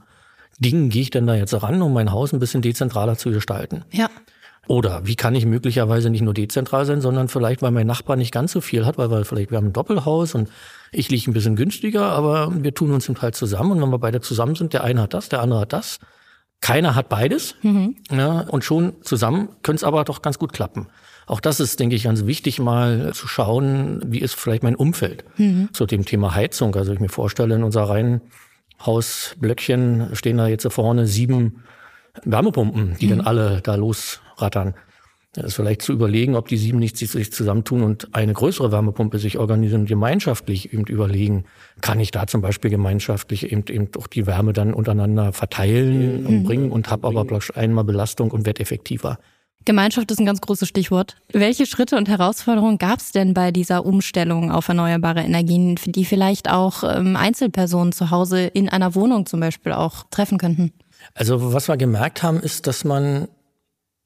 Dingen 0.59 0.89
gehe 0.89 1.01
ich 1.01 1.09
denn 1.09 1.27
da 1.27 1.35
jetzt 1.35 1.53
ran, 1.61 1.81
um 1.81 1.93
mein 1.93 2.11
Haus 2.11 2.33
ein 2.33 2.39
bisschen 2.39 2.61
dezentraler 2.61 3.17
zu 3.17 3.31
gestalten. 3.31 3.83
Ja. 3.91 4.09
Oder 4.67 5.07
wie 5.07 5.15
kann 5.15 5.33
ich 5.33 5.45
möglicherweise 5.45 6.09
nicht 6.09 6.21
nur 6.21 6.33
dezentral 6.33 6.85
sein, 6.85 7.01
sondern 7.01 7.29
vielleicht, 7.29 7.61
weil 7.61 7.71
mein 7.71 7.87
Nachbar 7.87 8.15
nicht 8.15 8.31
ganz 8.31 8.51
so 8.51 8.61
viel 8.61 8.85
hat, 8.85 8.97
weil 8.97 9.09
wir 9.09 9.25
vielleicht, 9.25 9.49
wir 9.49 9.57
haben 9.57 9.67
ein 9.67 9.73
Doppelhaus 9.73 10.35
und 10.35 10.49
ich 10.91 11.09
liege 11.09 11.31
ein 11.31 11.33
bisschen 11.33 11.55
günstiger, 11.55 12.03
aber 12.03 12.51
wir 12.53 12.73
tun 12.73 12.91
uns 12.91 13.09
im 13.09 13.15
Teil 13.15 13.33
zusammen 13.33 13.71
und 13.71 13.81
wenn 13.81 13.89
wir 13.89 13.99
beide 13.99 14.21
zusammen 14.21 14.55
sind, 14.55 14.73
der 14.73 14.83
eine 14.83 15.01
hat 15.01 15.13
das, 15.13 15.29
der 15.29 15.41
andere 15.41 15.61
hat 15.61 15.73
das, 15.73 15.99
Keiner 16.61 16.93
hat 16.93 17.09
beides. 17.09 17.55
Mhm. 17.63 17.95
Ja, 18.11 18.41
und 18.41 18.63
schon 18.63 19.01
zusammen 19.01 19.49
könnte 19.63 19.77
es 19.77 19.83
aber 19.83 20.03
doch 20.03 20.21
ganz 20.21 20.37
gut 20.37 20.53
klappen. 20.53 20.87
Auch 21.25 21.39
das 21.39 21.59
ist, 21.59 21.79
denke 21.79 21.95
ich, 21.95 22.03
ganz 22.03 22.25
wichtig, 22.25 22.59
mal 22.59 23.13
zu 23.13 23.27
schauen, 23.27 24.01
wie 24.05 24.19
ist 24.19 24.35
vielleicht 24.35 24.63
mein 24.63 24.75
Umfeld 24.75 25.23
mhm. 25.37 25.69
zu 25.71 25.85
dem 25.85 26.05
Thema 26.05 26.35
Heizung. 26.35 26.75
Also 26.75 26.91
ich 26.93 26.99
mir 26.99 27.09
vorstelle, 27.09 27.55
in 27.55 27.63
unserer 27.63 27.89
Reihenhausblöckchen 27.89 30.09
stehen 30.13 30.37
da 30.37 30.47
jetzt 30.47 30.67
vorne 30.71 31.07
sieben 31.07 31.63
Wärmepumpen, 32.23 32.97
die 32.99 33.05
mhm. 33.05 33.09
dann 33.09 33.21
alle 33.21 33.61
da 33.61 33.75
losrattern. 33.75 34.73
Das 35.33 35.45
ist 35.45 35.55
vielleicht 35.55 35.81
zu 35.81 35.93
überlegen, 35.93 36.35
ob 36.35 36.49
die 36.49 36.57
sieben 36.57 36.79
nicht 36.79 36.97
sich 36.97 37.31
zusammentun 37.31 37.83
und 37.83 38.13
eine 38.13 38.33
größere 38.33 38.73
Wärmepumpe 38.73 39.17
sich 39.17 39.37
organisieren 39.37 39.81
und 39.81 39.87
gemeinschaftlich 39.87 40.73
eben 40.73 40.83
überlegen, 40.83 41.45
kann 41.79 42.01
ich 42.01 42.11
da 42.11 42.27
zum 42.27 42.41
Beispiel 42.41 42.69
gemeinschaftlich 42.69 43.49
eben, 43.49 43.63
eben 43.69 43.87
auch 43.97 44.07
die 44.07 44.27
Wärme 44.27 44.51
dann 44.51 44.73
untereinander 44.73 45.31
verteilen 45.31 46.25
und 46.25 46.39
mhm. 46.39 46.43
bringen 46.43 46.71
und 46.71 46.89
habe 46.89 47.07
aber 47.07 47.25
einmal 47.55 47.85
Belastung 47.85 48.31
und 48.31 48.45
werde 48.45 48.59
effektiver. 48.59 49.19
Gemeinschaft 49.65 50.09
ist 50.11 50.19
ein 50.19 50.25
ganz 50.25 50.41
großes 50.41 50.67
Stichwort. 50.67 51.15
Welche 51.31 51.65
Schritte 51.65 51.97
und 51.97 52.09
Herausforderungen 52.09 52.77
gab 52.77 52.99
es 52.99 53.11
denn 53.11 53.33
bei 53.33 53.51
dieser 53.51 53.85
Umstellung 53.85 54.51
auf 54.51 54.67
erneuerbare 54.67 55.21
Energien, 55.21 55.75
die 55.85 56.05
vielleicht 56.05 56.49
auch 56.49 56.83
ähm, 56.83 57.15
Einzelpersonen 57.15 57.91
zu 57.91 58.09
Hause 58.11 58.45
in 58.45 58.69
einer 58.69 58.95
Wohnung 58.95 59.25
zum 59.25 59.39
Beispiel 59.39 59.73
auch 59.73 60.05
treffen 60.09 60.37
könnten? 60.37 60.71
Also 61.13 61.53
was 61.53 61.67
wir 61.67 61.77
gemerkt 61.77 62.23
haben, 62.23 62.39
ist, 62.39 62.67
dass 62.67 62.83
man 62.83 63.27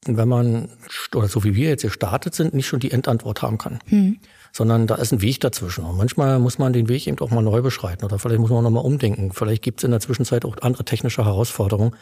wenn 0.05 0.29
man, 0.29 0.69
oder 1.13 1.27
so 1.27 1.43
wie 1.43 1.55
wir 1.55 1.69
jetzt 1.69 1.81
gestartet 1.81 2.35
sind, 2.35 2.53
nicht 2.53 2.67
schon 2.67 2.79
die 2.79 2.91
Endantwort 2.91 3.41
haben 3.41 3.57
kann. 3.57 3.79
Hm. 3.87 4.19
Sondern 4.51 4.87
da 4.87 4.95
ist 4.95 5.11
ein 5.11 5.21
Weg 5.21 5.41
dazwischen. 5.41 5.83
Und 5.83 5.97
manchmal 5.97 6.39
muss 6.39 6.59
man 6.59 6.73
den 6.73 6.87
Weg 6.87 7.07
eben 7.07 7.19
auch 7.19 7.31
mal 7.31 7.41
neu 7.41 7.61
beschreiten 7.61 8.05
oder 8.05 8.19
vielleicht 8.19 8.39
muss 8.39 8.49
man 8.49 8.59
auch 8.59 8.63
nochmal 8.63 8.85
umdenken. 8.85 9.31
Vielleicht 9.33 9.63
gibt 9.63 9.79
es 9.79 9.83
in 9.83 9.91
der 9.91 9.99
Zwischenzeit 9.99 10.45
auch 10.45 10.55
andere 10.61 10.85
technische 10.85 11.25
Herausforderungen. 11.25 11.95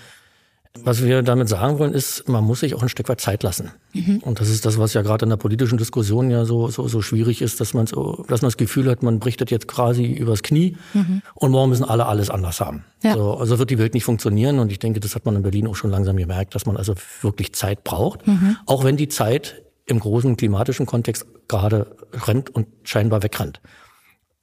Was 0.82 1.03
wir 1.03 1.22
damit 1.22 1.50
sagen 1.50 1.77
wollen, 1.77 1.94
ist, 1.94 2.27
man 2.27 2.44
muss 2.44 2.62
sich 2.62 2.74
auch 2.74 2.82
ein 2.82 2.89
Stück 2.89 3.08
weit 3.08 3.22
Zeit 3.22 3.44
lassen. 3.44 3.72
Mhm. 3.94 4.18
Und 4.24 4.39
das 4.39 4.50
ist 4.50 4.65
das, 4.65 4.80
was 4.80 4.96
ja 4.96 5.03
gerade 5.03 5.25
in 5.25 5.30
der 5.30 5.38
politischen 5.38 5.77
Diskussion 5.77 6.32
ja 6.32 6.46
so, 6.46 6.68
so, 6.70 6.88
so 6.88 7.03
schwierig 7.03 7.44
ist, 7.44 7.62
dass 7.62 7.75
man 7.75 7.86
so, 7.86 8.25
dass 8.27 8.42
man 8.42 8.48
das 8.48 8.58
Gefühl 8.58 8.89
hat, 8.89 9.03
man 9.03 9.20
bricht 9.20 9.39
das 9.39 9.51
jetzt 9.51 9.68
quasi 9.68 10.06
übers 10.06 10.42
Knie 10.42 10.75
mhm. 10.96 11.22
und 11.36 11.51
morgen 11.51 11.70
müssen 11.70 11.84
alle 11.84 12.08
alles 12.08 12.32
anders 12.32 12.60
haben. 12.60 12.86
Ja. 13.03 13.13
So, 13.13 13.36
also 13.36 13.60
wird 13.60 13.70
die 13.70 13.77
Welt 13.77 13.94
nicht 13.94 14.03
funktionieren. 14.03 14.58
Und 14.58 14.72
ich 14.72 14.80
denke, 14.80 15.00
das 15.00 15.13
hat 15.13 15.25
man 15.25 15.36
in 15.36 15.44
Berlin 15.44 15.68
auch 15.68 15.75
schon 15.75 15.92
langsam 15.92 16.18
gemerkt, 16.18 16.56
dass 16.56 16.65
man 16.65 16.75
also 16.75 16.96
wirklich 17.22 17.53
Zeit 17.53 17.84
braucht. 17.84 18.25
Mhm. 18.25 18.58
Auch 18.65 18.84
wenn 18.84 18.98
die 18.98 19.10
Zeit 19.10 19.62
im 19.86 20.00
großen 20.00 20.38
klimatischen 20.38 20.88
Kontext 20.88 21.27
gerade 21.48 21.96
rennt 22.25 22.50
und 22.50 22.68
scheinbar 22.84 23.22
wegrennt. 23.22 23.62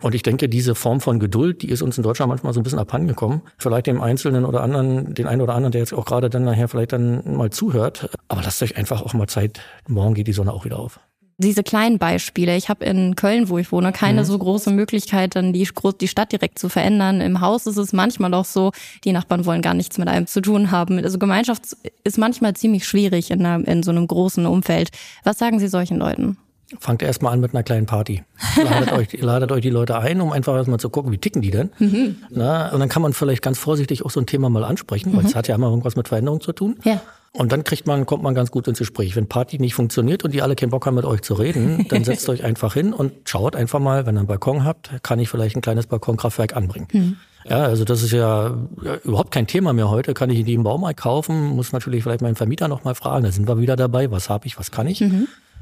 Und 0.00 0.14
ich 0.14 0.22
denke, 0.22 0.48
diese 0.48 0.74
Form 0.74 1.00
von 1.00 1.18
Geduld, 1.20 1.62
die 1.62 1.68
ist 1.68 1.82
uns 1.82 1.96
in 1.96 2.02
Deutschland 2.02 2.30
manchmal 2.30 2.52
so 2.52 2.60
ein 2.60 2.62
bisschen 2.62 2.78
abhandengekommen. 2.78 3.42
Vielleicht 3.58 3.86
dem 3.86 4.00
Einzelnen 4.00 4.44
oder 4.44 4.62
anderen, 4.62 5.14
den 5.14 5.26
einen 5.26 5.42
oder 5.42 5.54
anderen, 5.54 5.72
der 5.72 5.80
jetzt 5.80 5.92
auch 5.92 6.06
gerade 6.06 6.30
dann 6.30 6.44
nachher 6.44 6.68
vielleicht 6.68 6.92
dann 6.92 7.36
mal 7.36 7.50
zuhört. 7.50 8.10
Aber 8.28 8.42
lasst 8.42 8.62
euch 8.62 8.76
einfach 8.76 9.02
auch 9.02 9.14
mal 9.14 9.26
Zeit. 9.26 9.60
Morgen 9.88 10.14
geht 10.14 10.26
die 10.26 10.32
Sonne 10.32 10.52
auch 10.52 10.64
wieder 10.64 10.78
auf 10.78 11.00
diese 11.40 11.62
kleinen 11.62 11.98
Beispiele. 11.98 12.54
Ich 12.56 12.68
habe 12.68 12.84
in 12.84 13.16
Köln, 13.16 13.48
wo 13.48 13.56
ich 13.56 13.72
wohne, 13.72 13.92
keine 13.92 14.20
mhm. 14.20 14.24
so 14.26 14.38
große 14.38 14.70
Möglichkeit, 14.70 15.36
dann 15.36 15.54
die, 15.54 15.66
die 16.00 16.08
Stadt 16.08 16.32
direkt 16.32 16.58
zu 16.58 16.68
verändern. 16.68 17.22
Im 17.22 17.40
Haus 17.40 17.66
ist 17.66 17.78
es 17.78 17.94
manchmal 17.94 18.34
auch 18.34 18.44
so, 18.44 18.72
die 19.04 19.12
Nachbarn 19.12 19.46
wollen 19.46 19.62
gar 19.62 19.72
nichts 19.72 19.96
mit 19.96 20.08
einem 20.08 20.26
zu 20.26 20.42
tun 20.42 20.70
haben. 20.70 21.02
Also 21.02 21.18
Gemeinschaft 21.18 21.62
ist 22.04 22.18
manchmal 22.18 22.54
ziemlich 22.54 22.86
schwierig 22.86 23.30
in, 23.30 23.44
einer, 23.44 23.66
in 23.66 23.82
so 23.82 23.90
einem 23.90 24.06
großen 24.06 24.44
Umfeld. 24.44 24.90
Was 25.24 25.38
sagen 25.38 25.58
Sie 25.58 25.68
solchen 25.68 25.96
Leuten? 25.96 26.36
Fangt 26.78 27.02
erstmal 27.02 27.32
an 27.32 27.40
mit 27.40 27.52
einer 27.52 27.62
kleinen 27.62 27.86
Party. 27.86 28.22
Ladet 28.56 28.92
euch, 28.98 29.20
ladet 29.20 29.50
euch 29.50 29.62
die 29.62 29.70
Leute 29.70 29.98
ein, 29.98 30.20
um 30.20 30.30
einfach 30.30 30.54
erstmal 30.54 30.78
zu 30.78 30.88
gucken, 30.88 31.10
wie 31.10 31.18
ticken 31.18 31.42
die 31.42 31.50
denn. 31.50 31.70
Mhm. 31.78 32.16
Na, 32.30 32.70
und 32.72 32.78
dann 32.80 32.88
kann 32.88 33.02
man 33.02 33.12
vielleicht 33.12 33.42
ganz 33.42 33.58
vorsichtig 33.58 34.04
auch 34.04 34.10
so 34.10 34.20
ein 34.20 34.26
Thema 34.26 34.50
mal 34.50 34.64
ansprechen, 34.64 35.16
weil 35.16 35.24
es 35.24 35.34
mhm. 35.34 35.38
hat 35.38 35.48
ja 35.48 35.56
immer 35.56 35.68
irgendwas 35.68 35.96
mit 35.96 36.08
Veränderung 36.08 36.40
zu 36.40 36.52
tun. 36.52 36.76
Ja. 36.84 37.00
Und 37.32 37.52
dann 37.52 37.62
kriegt 37.62 37.86
man, 37.86 38.06
kommt 38.06 38.24
man 38.24 38.34
ganz 38.34 38.50
gut 38.50 38.66
ins 38.66 38.78
Gespräch. 38.78 39.14
Wenn 39.14 39.28
Party 39.28 39.58
nicht 39.58 39.74
funktioniert 39.74 40.24
und 40.24 40.34
die 40.34 40.42
alle 40.42 40.56
keinen 40.56 40.70
Bock 40.70 40.86
haben, 40.86 40.96
mit 40.96 41.04
euch 41.04 41.22
zu 41.22 41.34
reden, 41.34 41.86
dann 41.88 42.02
setzt 42.02 42.28
euch 42.28 42.42
einfach 42.44 42.74
hin 42.74 42.92
und 42.92 43.12
schaut 43.24 43.54
einfach 43.54 43.78
mal, 43.78 44.06
wenn 44.06 44.16
ihr 44.16 44.20
einen 44.20 44.28
Balkon 44.28 44.64
habt, 44.64 44.90
kann 45.02 45.20
ich 45.20 45.28
vielleicht 45.28 45.56
ein 45.56 45.62
kleines 45.62 45.86
Balkonkraftwerk 45.86 46.56
anbringen. 46.56 46.88
Mhm. 46.92 47.16
Ja, 47.48 47.62
also 47.62 47.84
das 47.84 48.02
ist 48.02 48.12
ja, 48.12 48.54
ja, 48.82 48.96
überhaupt 49.04 49.30
kein 49.30 49.46
Thema 49.46 49.72
mehr 49.72 49.90
heute. 49.90 50.12
Kann 50.12 50.28
ich 50.28 50.40
in 50.40 50.46
jedem 50.46 50.64
Baumarkt 50.64 51.00
kaufen, 51.00 51.48
muss 51.50 51.72
natürlich 51.72 52.02
vielleicht 52.02 52.20
meinen 52.20 52.36
Vermieter 52.36 52.68
nochmal 52.68 52.94
fragen. 52.94 53.24
Da 53.24 53.32
sind 53.32 53.48
wir 53.48 53.58
wieder 53.58 53.76
dabei. 53.76 54.10
Was 54.10 54.28
habe 54.28 54.46
ich, 54.46 54.58
was 54.58 54.70
kann 54.70 54.86
ich? 54.86 55.00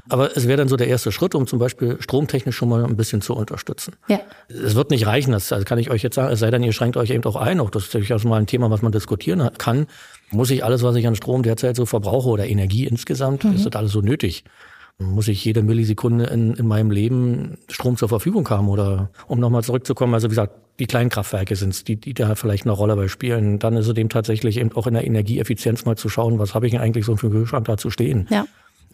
Aber 0.09 0.35
es 0.35 0.47
wäre 0.47 0.57
dann 0.57 0.67
so 0.67 0.75
der 0.75 0.87
erste 0.87 1.11
Schritt, 1.11 1.35
um 1.35 1.47
zum 1.47 1.59
Beispiel 1.59 1.97
stromtechnisch 1.99 2.55
schon 2.55 2.69
mal 2.69 2.83
ein 2.83 2.97
bisschen 2.97 3.21
zu 3.21 3.35
unterstützen. 3.35 3.95
Ja. 4.07 4.19
Es 4.49 4.75
wird 4.75 4.89
nicht 4.89 5.05
reichen, 5.05 5.31
das 5.31 5.51
also 5.51 5.65
kann 5.65 5.77
ich 5.77 5.89
euch 5.91 6.03
jetzt 6.03 6.15
sagen, 6.15 6.31
es 6.31 6.39
sei 6.39 6.51
denn, 6.51 6.63
ihr 6.63 6.73
schränkt 6.73 6.97
euch 6.97 7.11
eben 7.11 7.23
auch 7.25 7.35
ein. 7.35 7.59
Auch 7.59 7.69
das 7.69 7.83
ist 7.83 7.93
durchaus 7.93 8.23
mal 8.23 8.37
ein 8.37 8.47
Thema, 8.47 8.69
was 8.71 8.81
man 8.81 8.91
diskutieren 8.91 9.47
kann. 9.57 9.87
Muss 10.31 10.49
ich 10.49 10.63
alles, 10.63 10.83
was 10.83 10.95
ich 10.95 11.07
an 11.07 11.15
Strom 11.15 11.43
derzeit 11.43 11.75
so 11.75 11.85
verbrauche 11.85 12.29
oder 12.29 12.47
Energie 12.47 12.85
insgesamt, 12.85 13.43
mhm. 13.43 13.53
ist 13.53 13.65
das 13.65 13.75
alles 13.75 13.91
so 13.91 14.01
nötig? 14.01 14.43
Muss 15.01 15.29
ich 15.29 15.45
jede 15.45 15.63
Millisekunde 15.63 16.25
in, 16.25 16.55
in 16.55 16.67
meinem 16.67 16.91
Leben 16.91 17.57
Strom 17.69 17.95
zur 17.95 18.09
Verfügung 18.09 18.49
haben? 18.49 18.67
Oder 18.67 19.11
um 19.27 19.39
nochmal 19.39 19.63
zurückzukommen, 19.63 20.13
also 20.13 20.27
wie 20.27 20.31
gesagt, 20.31 20.53
die 20.79 20.87
Kleinkraftwerke 20.87 21.55
sind 21.55 21.69
es, 21.69 21.83
die, 21.85 21.95
die 21.95 22.13
da 22.13 22.35
vielleicht 22.35 22.65
eine 22.65 22.73
Rolle 22.73 22.95
bei 22.97 23.07
spielen. 23.07 23.59
Dann 23.59 23.77
ist 23.77 23.87
es 23.87 23.93
dem 23.93 24.09
tatsächlich 24.09 24.57
eben 24.57 24.73
auch 24.73 24.87
in 24.87 24.95
der 24.95 25.05
Energieeffizienz 25.05 25.85
mal 25.85 25.95
zu 25.95 26.09
schauen, 26.09 26.37
was 26.39 26.53
habe 26.53 26.65
ich 26.65 26.73
denn 26.73 26.81
eigentlich 26.81 27.05
so 27.05 27.15
für 27.15 27.27
einen 27.27 27.35
Kühlschrank 27.35 27.65
da 27.65 27.77
zu 27.77 27.89
stehen? 27.89 28.27
Ja. 28.29 28.45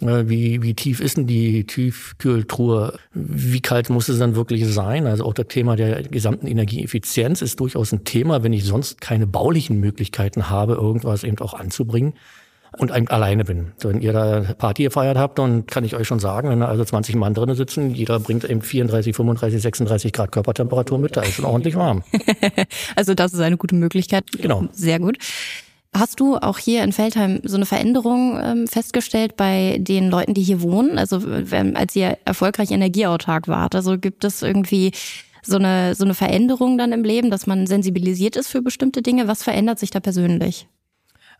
Äh, 0.01 0.27
wie, 0.27 0.61
wie 0.61 0.73
tief 0.73 0.99
ist 0.99 1.17
denn 1.17 1.27
die 1.27 1.65
Tiefkühltruhe? 1.65 2.97
Wie 3.13 3.61
kalt 3.61 3.89
muss 3.89 4.09
es 4.09 4.19
dann 4.19 4.35
wirklich 4.35 4.65
sein? 4.67 5.07
Also 5.07 5.25
auch 5.25 5.33
das 5.33 5.47
Thema 5.47 5.75
der 5.75 6.03
gesamten 6.03 6.47
Energieeffizienz 6.47 7.41
ist 7.41 7.59
durchaus 7.59 7.91
ein 7.91 8.03
Thema, 8.03 8.43
wenn 8.43 8.53
ich 8.53 8.65
sonst 8.65 9.01
keine 9.01 9.27
baulichen 9.27 9.79
Möglichkeiten 9.79 10.49
habe, 10.49 10.73
irgendwas 10.73 11.23
eben 11.23 11.39
auch 11.39 11.53
anzubringen 11.53 12.13
und 12.77 12.91
alleine 12.91 13.45
bin. 13.45 13.71
Wenn 13.79 14.01
ihr 14.01 14.13
da 14.13 14.41
Party 14.57 14.83
gefeiert 14.83 15.17
habt, 15.17 15.39
dann 15.39 15.65
kann 15.65 15.83
ich 15.83 15.95
euch 15.95 16.07
schon 16.07 16.19
sagen, 16.19 16.49
wenn 16.49 16.59
da 16.59 16.67
also 16.67 16.83
20 16.83 17.15
Mann 17.15 17.33
drinnen 17.33 17.55
sitzen, 17.55 17.93
jeder 17.93 18.19
bringt 18.19 18.43
eben 18.43 18.61
34, 18.61 19.15
35, 19.15 19.61
36 19.61 20.13
Grad 20.13 20.31
Körpertemperatur 20.31 20.97
mit, 20.97 21.15
da 21.15 21.21
ist 21.21 21.35
schon 21.35 21.45
ordentlich 21.45 21.75
warm. 21.75 22.03
also 22.95 23.13
das 23.13 23.33
ist 23.33 23.39
eine 23.39 23.57
gute 23.57 23.75
Möglichkeit. 23.75 24.25
Genau. 24.41 24.67
Sehr 24.71 24.99
gut. 24.99 25.17
Hast 25.97 26.19
du 26.19 26.35
auch 26.35 26.57
hier 26.57 26.83
in 26.83 26.91
Feldheim 26.91 27.39
so 27.43 27.55
eine 27.55 27.65
Veränderung 27.65 28.37
ähm, 28.43 28.67
festgestellt 28.67 29.37
bei 29.37 29.77
den 29.79 30.09
Leuten, 30.09 30.33
die 30.33 30.43
hier 30.43 30.61
wohnen? 30.61 30.97
Also 30.97 31.21
wenn, 31.23 31.77
als 31.77 31.95
ihr 31.95 32.17
erfolgreich 32.25 32.71
energieautark 32.71 33.47
wart, 33.47 33.75
also 33.75 33.97
gibt 33.97 34.25
es 34.25 34.41
irgendwie 34.41 34.91
so 35.41 35.55
eine, 35.55 35.95
so 35.95 36.03
eine 36.03 36.13
Veränderung 36.13 36.77
dann 36.77 36.91
im 36.91 37.05
Leben, 37.05 37.31
dass 37.31 37.47
man 37.47 37.65
sensibilisiert 37.65 38.35
ist 38.35 38.49
für 38.49 38.61
bestimmte 38.61 39.01
Dinge? 39.01 39.29
Was 39.29 39.41
verändert 39.41 39.79
sich 39.79 39.89
da 39.89 40.01
persönlich? 40.01 40.67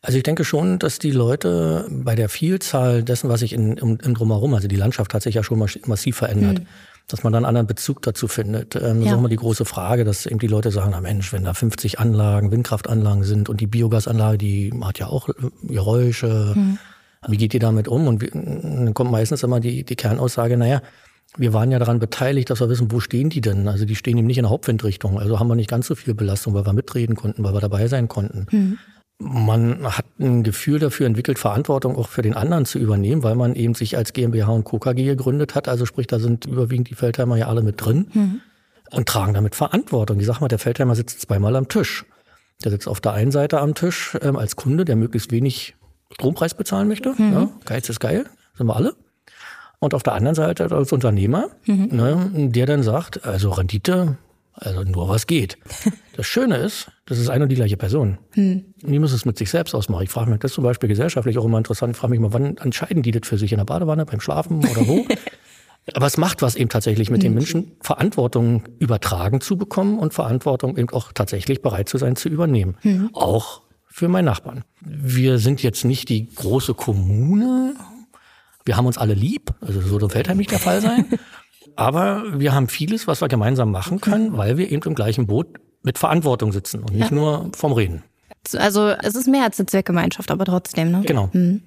Also 0.01 0.17
ich 0.17 0.23
denke 0.23 0.45
schon, 0.45 0.79
dass 0.79 0.99
die 0.99 1.11
Leute 1.11 1.89
bei 1.91 2.15
der 2.15 2.29
Vielzahl 2.29 3.03
dessen, 3.03 3.29
was 3.29 3.41
sich 3.41 3.51
in, 3.51 3.75
im, 3.75 3.97
im 4.01 4.13
Drumherum, 4.13 4.53
also 4.53 4.69
die 4.69 4.77
Landschaft 4.77 5.13
hat 5.13 5.23
sich 5.23 5.35
ja 5.35 5.43
schon 5.43 5.59
massiv 5.59 6.15
verändert. 6.15 6.59
Hm 6.59 6.67
dass 7.07 7.23
man 7.23 7.33
dann 7.33 7.45
einen 7.45 7.49
anderen 7.49 7.67
Bezug 7.67 8.01
dazu 8.01 8.27
findet. 8.27 8.75
Ähm, 8.75 8.81
das 8.81 8.97
ja. 8.97 9.11
ist 9.11 9.17
auch 9.17 9.21
mal 9.21 9.29
die 9.29 9.35
große 9.35 9.65
Frage, 9.65 10.03
dass 10.03 10.25
eben 10.25 10.39
die 10.39 10.47
Leute 10.47 10.71
sagen, 10.71 10.91
na 10.91 11.01
Mensch, 11.01 11.31
wenn 11.33 11.43
da 11.43 11.53
50 11.53 11.99
Anlagen, 11.99 12.51
Windkraftanlagen 12.51 13.23
sind 13.23 13.49
und 13.49 13.61
die 13.61 13.67
Biogasanlage, 13.67 14.37
die 14.37 14.73
hat 14.83 14.99
ja 14.99 15.07
auch 15.07 15.29
Geräusche, 15.63 16.53
mhm. 16.55 16.77
wie 17.27 17.37
geht 17.37 17.53
ihr 17.53 17.59
damit 17.59 17.87
um? 17.87 18.07
Und 18.07 18.23
dann 18.33 18.93
kommt 18.93 19.11
meistens 19.11 19.43
immer 19.43 19.59
die, 19.59 19.83
die 19.83 19.95
Kernaussage, 19.95 20.57
naja, 20.57 20.81
wir 21.37 21.53
waren 21.53 21.69
ja 21.71 21.79
daran 21.79 21.99
beteiligt, 21.99 22.49
dass 22.49 22.61
wir 22.61 22.69
wissen, 22.69 22.91
wo 22.91 22.99
stehen 23.01 23.29
die 23.29 23.41
denn? 23.41 23.67
Also 23.67 23.83
die 23.85 23.95
stehen 23.95 24.17
eben 24.17 24.27
nicht 24.27 24.37
in 24.37 24.43
der 24.43 24.51
Hauptwindrichtung. 24.51 25.19
Also 25.19 25.37
haben 25.37 25.49
wir 25.49 25.55
nicht 25.55 25.69
ganz 25.69 25.87
so 25.87 25.95
viel 25.95 26.13
Belastung, 26.13 26.53
weil 26.53 26.65
wir 26.65 26.71
mitreden 26.71 27.15
konnten, 27.15 27.43
weil 27.43 27.53
wir 27.53 27.59
dabei 27.59 27.87
sein 27.87 28.07
konnten. 28.07 28.47
Mhm 28.49 28.77
man 29.17 29.85
hat 29.85 30.05
ein 30.19 30.43
Gefühl 30.43 30.79
dafür 30.79 31.07
entwickelt, 31.07 31.39
Verantwortung 31.39 31.95
auch 31.95 32.09
für 32.09 32.21
den 32.21 32.33
anderen 32.33 32.65
zu 32.65 32.79
übernehmen, 32.79 33.23
weil 33.23 33.35
man 33.35 33.55
eben 33.55 33.73
sich 33.73 33.97
als 33.97 34.13
GmbH 34.13 34.51
und 34.51 34.65
Co. 34.65 34.79
KG 34.79 35.05
gegründet 35.05 35.55
hat. 35.55 35.67
Also 35.67 35.85
sprich, 35.85 36.07
da 36.07 36.19
sind 36.19 36.45
überwiegend 36.45 36.89
die 36.89 36.95
Feldheimer 36.95 37.37
ja 37.37 37.47
alle 37.47 37.61
mit 37.61 37.83
drin 37.83 38.07
mhm. 38.13 38.41
und 38.91 39.07
tragen 39.07 39.33
damit 39.33 39.55
Verantwortung. 39.55 40.19
Ich 40.19 40.25
sag 40.25 40.41
mal, 40.41 40.47
der 40.47 40.59
Feldheimer 40.59 40.95
sitzt 40.95 41.21
zweimal 41.21 41.55
am 41.55 41.69
Tisch. 41.69 42.05
Der 42.63 42.71
sitzt 42.71 42.87
auf 42.87 42.99
der 42.99 43.13
einen 43.13 43.31
Seite 43.31 43.59
am 43.59 43.73
Tisch 43.73 44.17
ähm, 44.21 44.35
als 44.35 44.55
Kunde, 44.55 44.85
der 44.85 44.95
möglichst 44.95 45.31
wenig 45.31 45.75
Strompreis 46.11 46.53
bezahlen 46.53 46.87
möchte. 46.87 47.13
Mhm. 47.17 47.33
Ja, 47.33 47.49
Geiz 47.65 47.87
ist 47.89 47.99
geil, 47.99 48.25
sind 48.57 48.67
wir 48.67 48.75
alle. 48.75 48.95
Und 49.79 49.93
auf 49.93 50.03
der 50.03 50.13
anderen 50.13 50.35
Seite 50.35 50.71
als 50.71 50.91
Unternehmer, 50.91 51.49
mhm. 51.65 51.89
ne, 51.91 52.31
der 52.49 52.65
dann 52.65 52.83
sagt, 52.83 53.25
also 53.25 53.51
Rendite 53.51 54.17
also 54.55 54.83
nur 54.83 55.09
was 55.09 55.27
geht. 55.27 55.57
Das 56.15 56.27
Schöne 56.27 56.55
ist, 56.55 56.89
das 57.05 57.19
ist 57.19 57.29
eine 57.29 57.43
und 57.43 57.49
die 57.49 57.55
gleiche 57.55 57.77
Person. 57.77 58.17
Hm. 58.31 58.73
Die 58.81 58.99
muss 58.99 59.13
es 59.13 59.25
mit 59.25 59.37
sich 59.37 59.51
selbst 59.51 59.75
ausmachen. 59.75 60.03
Ich 60.03 60.09
frage 60.09 60.31
mich, 60.31 60.39
das 60.39 60.51
ist 60.51 60.55
zum 60.55 60.63
Beispiel 60.63 60.89
gesellschaftlich 60.89 61.37
auch 61.37 61.45
immer 61.45 61.59
interessant. 61.59 61.91
Ich 61.91 61.97
frage 61.97 62.11
mich 62.11 62.19
mal, 62.19 62.33
wann 62.33 62.57
entscheiden 62.57 63.03
die 63.03 63.11
das 63.11 63.27
für 63.27 63.37
sich 63.37 63.51
in 63.51 63.59
der 63.59 63.65
Badewanne, 63.65 64.05
beim 64.05 64.19
Schlafen 64.19 64.59
oder 64.59 64.87
wo? 64.87 65.05
Aber 65.93 66.07
es 66.07 66.17
macht 66.17 66.41
was 66.41 66.55
eben 66.55 66.69
tatsächlich 66.69 67.11
mit 67.11 67.21
den 67.21 67.29
hm. 67.29 67.35
Menschen, 67.35 67.71
Verantwortung 67.79 68.63
übertragen 68.79 69.39
zu 69.39 69.55
bekommen 69.55 69.99
und 69.99 70.15
Verantwortung 70.15 70.77
eben 70.77 70.89
auch 70.89 71.11
tatsächlich 71.13 71.61
bereit 71.61 71.89
zu 71.89 71.99
sein 71.99 72.15
zu 72.15 72.27
übernehmen. 72.27 72.75
Mhm. 72.81 73.11
Auch 73.13 73.61
für 73.85 74.07
meinen 74.07 74.25
Nachbarn. 74.25 74.63
Wir 74.81 75.37
sind 75.37 75.61
jetzt 75.61 75.85
nicht 75.85 76.09
die 76.09 76.27
große 76.33 76.73
Kommune. 76.73 77.75
Wir 78.65 78.77
haben 78.77 78.87
uns 78.87 78.97
alle 78.97 79.13
lieb. 79.13 79.53
Also 79.61 79.79
so 79.79 80.01
wird 80.01 80.11
Feldheim 80.11 80.37
nicht 80.37 80.49
der 80.49 80.59
Fall 80.59 80.81
sein. 80.81 81.05
Aber 81.75 82.23
wir 82.39 82.53
haben 82.53 82.67
vieles, 82.67 83.05
was 83.05 83.21
wir 83.21 83.27
gemeinsam 83.27 83.69
machen 83.69 84.01
können, 84.01 84.37
weil 84.37 84.57
wir 84.57 84.71
eben 84.71 84.81
im 84.83 84.95
gleichen 84.95 85.27
Boot 85.27 85.47
mit 85.85 85.97
Verantwortung 85.97 86.51
sitzen 86.51 86.81
und 86.81 86.93
nicht 86.93 87.11
ja. 87.11 87.15
nur 87.15 87.51
vom 87.55 87.71
Reden. 87.71 88.03
Also 88.53 88.89
es 88.89 89.15
ist 89.15 89.27
mehr 89.27 89.43
als 89.43 89.59
eine 89.59 89.67
Zweckgemeinschaft, 89.67 90.29
aber 90.31 90.45
trotzdem, 90.45 90.91
ne? 90.91 91.03
Genau. 91.05 91.29
Mhm. 91.31 91.61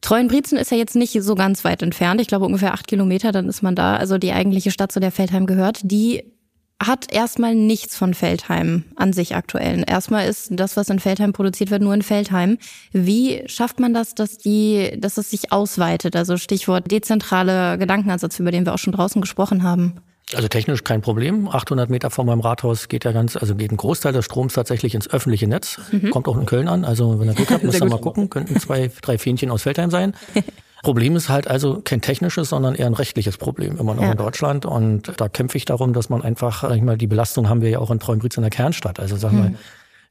Treuenbrietzen 0.00 0.56
ist 0.56 0.70
ja 0.70 0.78
jetzt 0.78 0.96
nicht 0.96 1.16
so 1.22 1.34
ganz 1.34 1.62
weit 1.62 1.82
entfernt. 1.82 2.20
Ich 2.20 2.26
glaube 2.26 2.46
ungefähr 2.46 2.72
acht 2.72 2.88
Kilometer, 2.88 3.32
dann 3.32 3.48
ist 3.48 3.62
man 3.62 3.74
da. 3.74 3.96
Also 3.96 4.16
die 4.16 4.32
eigentliche 4.32 4.70
Stadt, 4.70 4.92
zu 4.92 4.98
der 4.98 5.12
Feldheim 5.12 5.46
gehört, 5.46 5.80
die 5.82 6.24
hat 6.82 7.12
erstmal 7.12 7.54
nichts 7.54 7.94
von 7.94 8.14
Feldheim 8.14 8.84
an 8.96 9.12
sich 9.12 9.36
aktuell. 9.36 9.84
Erstmal 9.86 10.26
ist 10.26 10.48
das, 10.52 10.78
was 10.78 10.88
in 10.88 10.98
Feldheim 10.98 11.34
produziert 11.34 11.70
wird, 11.70 11.82
nur 11.82 11.92
in 11.92 12.00
Feldheim. 12.00 12.56
Wie 12.92 13.42
schafft 13.46 13.78
man 13.80 13.92
das, 13.92 14.14
dass 14.14 14.38
die, 14.38 14.96
dass 14.98 15.18
es 15.18 15.30
sich 15.30 15.52
ausweitet? 15.52 16.16
Also 16.16 16.38
Stichwort 16.38 16.90
dezentrale 16.90 17.76
Gedankenansatz, 17.76 18.38
über 18.38 18.50
den 18.50 18.64
wir 18.64 18.72
auch 18.72 18.78
schon 18.78 18.94
draußen 18.94 19.20
gesprochen 19.20 19.62
haben. 19.62 19.96
Also 20.34 20.48
technisch 20.48 20.84
kein 20.84 21.00
Problem. 21.00 21.48
800 21.48 21.90
Meter 21.90 22.10
vor 22.10 22.24
meinem 22.24 22.40
Rathaus 22.40 22.88
geht 22.88 23.04
ja 23.04 23.12
ganz, 23.12 23.36
also 23.36 23.54
geht 23.54 23.72
ein 23.72 23.76
Großteil 23.76 24.12
des 24.12 24.24
Stroms 24.24 24.52
tatsächlich 24.54 24.94
ins 24.94 25.08
öffentliche 25.08 25.46
Netz. 25.46 25.80
Mhm. 25.90 26.10
Kommt 26.10 26.28
auch 26.28 26.36
in 26.36 26.46
Köln 26.46 26.68
an. 26.68 26.84
Also 26.84 27.18
wenn 27.18 27.28
ihr 27.28 27.34
Glück 27.34 27.50
habt, 27.50 27.64
müsst 27.64 27.80
ihr 27.80 27.86
mal 27.86 28.00
gucken. 28.00 28.30
Könnten 28.30 28.58
zwei, 28.60 28.90
drei 29.02 29.18
Fähnchen 29.18 29.50
aus 29.50 29.62
Feldheim 29.62 29.90
sein. 29.90 30.14
Problem 30.82 31.14
ist 31.16 31.28
halt 31.28 31.46
also 31.48 31.82
kein 31.84 32.00
technisches, 32.00 32.48
sondern 32.48 32.74
eher 32.74 32.86
ein 32.86 32.94
rechtliches 32.94 33.36
Problem 33.36 33.76
immer 33.76 33.94
noch 33.94 34.02
ja. 34.02 34.12
in 34.12 34.16
Deutschland. 34.16 34.64
Und 34.64 35.12
da 35.18 35.28
kämpfe 35.28 35.58
ich 35.58 35.64
darum, 35.64 35.92
dass 35.92 36.08
man 36.08 36.22
einfach, 36.22 36.62
sag 36.62 36.74
ich 36.74 36.82
mal, 36.82 36.96
die 36.96 37.06
Belastung 37.06 37.48
haben 37.48 37.60
wir 37.60 37.68
ja 37.68 37.78
auch 37.80 37.90
in 37.90 37.98
Treuenbrietz 37.98 38.36
in 38.36 38.42
der 38.42 38.50
Kernstadt. 38.50 38.98
Also 38.98 39.16
sag 39.16 39.32
mal, 39.32 39.50
mhm. 39.50 39.58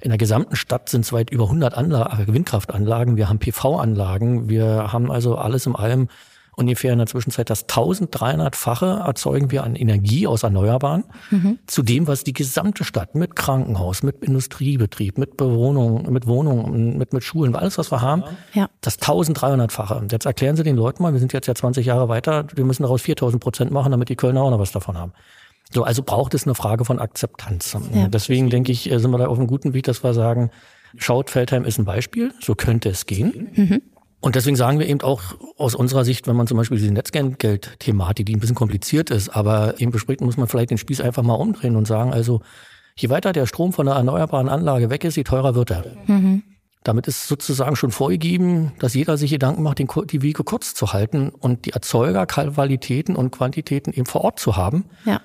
in 0.02 0.10
der 0.10 0.20
gesamten 0.20 0.56
Stadt 0.56 0.90
sind 0.90 1.06
es 1.06 1.14
weit 1.14 1.32
über 1.32 1.46
100 1.46 1.74
Anla 1.76 2.20
Windkraftanlagen. 2.28 3.16
Wir 3.18 3.30
haben 3.30 3.40
PV-Anlagen. 3.40 4.48
Wir 4.48 4.94
haben 4.94 5.12
also 5.12 5.38
alles 5.38 5.66
im 5.66 5.76
allem 5.76 6.08
ungefähr 6.60 6.94
in 6.94 7.00
der 7.00 7.08
Zwischenzeit 7.08 7.50
das 7.50 7.68
1300-fache 7.68 9.06
erzeugen 9.06 9.50
wir 9.52 9.64
an 9.64 9.76
Energie 9.76 10.28
aus 10.28 10.44
Erneuerbaren 10.44 11.06
mhm. 11.32 11.60
zu 11.66 11.82
dem, 11.82 12.08
was 12.08 12.24
die 12.24 12.34
gesamte 12.34 12.84
Stadt 12.84 13.16
mit 13.16 13.36
Krankenhaus, 13.36 14.04
mit 14.04 14.24
Industriebetrieb, 14.24 15.18
mit 15.18 15.38
Bewohnung, 15.38 16.12
mit 16.12 16.28
Wohnungen, 16.28 16.98
mit, 16.98 17.14
mit 17.14 17.24
Schulen, 17.24 17.56
alles, 17.56 17.78
was 17.78 17.92
wir 17.92 18.02
haben, 18.02 18.24
ja. 18.54 18.70
das 18.82 19.00
1300-fache. 19.00 19.96
Und 19.96 20.12
jetzt 20.12 20.26
erklären 20.26 20.56
Sie 20.56 20.64
den 20.64 20.76
Leuten 20.76 21.02
mal, 21.02 21.14
wir 21.14 21.20
sind 21.20 21.34
jetzt 21.34 21.48
ja 21.48 21.56
20 21.56 21.86
Jahre 21.86 22.10
weiter, 22.10 22.46
wir 22.54 22.66
müssen 22.66 22.84
daraus 22.84 23.02
4000 23.02 23.42
Prozent 23.42 23.72
machen, 23.72 23.92
damit 23.92 24.10
die 24.10 24.16
Kölner 24.16 24.44
auch 24.44 24.52
noch 24.52 24.60
was 24.60 24.72
davon 24.72 24.98
haben. 24.98 25.14
So, 25.72 25.84
also 25.84 26.04
braucht 26.04 26.34
es 26.34 26.46
eine 26.46 26.56
Frage 26.56 26.84
von 26.84 27.00
Akzeptanz. 27.00 27.78
Ja. 27.94 28.08
Deswegen 28.08 28.50
denke 28.50 28.72
ich, 28.72 28.84
sind 28.92 29.12
wir 29.12 29.18
da 29.18 29.28
auf 29.28 29.38
einem 29.38 29.48
guten 29.48 29.74
Weg, 29.74 29.84
dass 29.84 30.04
wir 30.04 30.14
sagen, 30.14 30.52
Schaut, 30.98 31.30
Feldheim 31.30 31.66
ist 31.66 31.78
ein 31.78 31.86
Beispiel, 31.86 32.34
so 32.42 32.56
könnte 32.56 32.90
es 32.90 33.06
gehen. 33.06 33.50
Mhm. 33.54 33.82
Und 34.22 34.36
deswegen 34.36 34.58
sagen 34.58 34.80
wir 34.80 34.88
eben 34.88 35.02
auch 35.02 35.22
aus 35.58 35.76
unserer 35.76 36.04
Sicht, 36.04 36.28
wenn 36.28 36.36
man 36.36 36.46
zum 36.46 36.58
Beispiel 36.58 36.78
diese 36.78 36.92
Netzgeld-Thematik, 36.92 38.26
die 38.26 38.36
ein 38.36 38.40
bisschen 38.40 38.56
kompliziert 38.56 39.12
ist, 39.12 39.30
aber 39.30 39.80
eben 39.80 39.92
bespricht, 39.92 40.20
muss 40.22 40.36
man 40.36 40.48
vielleicht 40.48 40.72
den 40.72 40.78
Spieß 40.78 41.00
einfach 41.02 41.24
mal 41.24 41.36
umdrehen 41.36 41.78
und 41.78 41.88
sagen, 41.88 42.12
also 42.12 42.42
je 42.98 43.10
weiter 43.10 43.32
der 43.32 43.46
Strom 43.46 43.72
von 43.72 43.88
einer 43.88 43.98
erneuerbaren 43.98 44.50
Anlage 44.50 44.90
weg 44.90 45.06
ist, 45.06 45.16
je 45.16 45.24
teurer 45.24 45.56
wird 45.56 45.72
er. 45.72 45.86
Mhm. 46.08 46.44
Damit 46.84 47.08
ist 47.08 47.28
sozusagen 47.28 47.76
schon 47.76 47.92
vorgegeben, 47.92 48.74
dass 48.80 48.94
jeder 48.94 49.18
sich 49.18 49.32
Gedanken 49.32 49.64
macht, 49.64 49.80
die 49.80 50.22
Wege 50.22 50.44
kurz 50.44 50.74
zu 50.74 50.94
halten 50.94 51.30
und 51.30 51.66
die 51.66 51.72
Erzeugerqualitäten 51.72 53.16
und 53.16 53.32
Quantitäten 53.32 53.94
eben 53.94 54.06
vor 54.06 54.22
Ort 54.22 54.40
zu 54.40 54.58
haben. 54.58 54.86
Ja. 55.06 55.22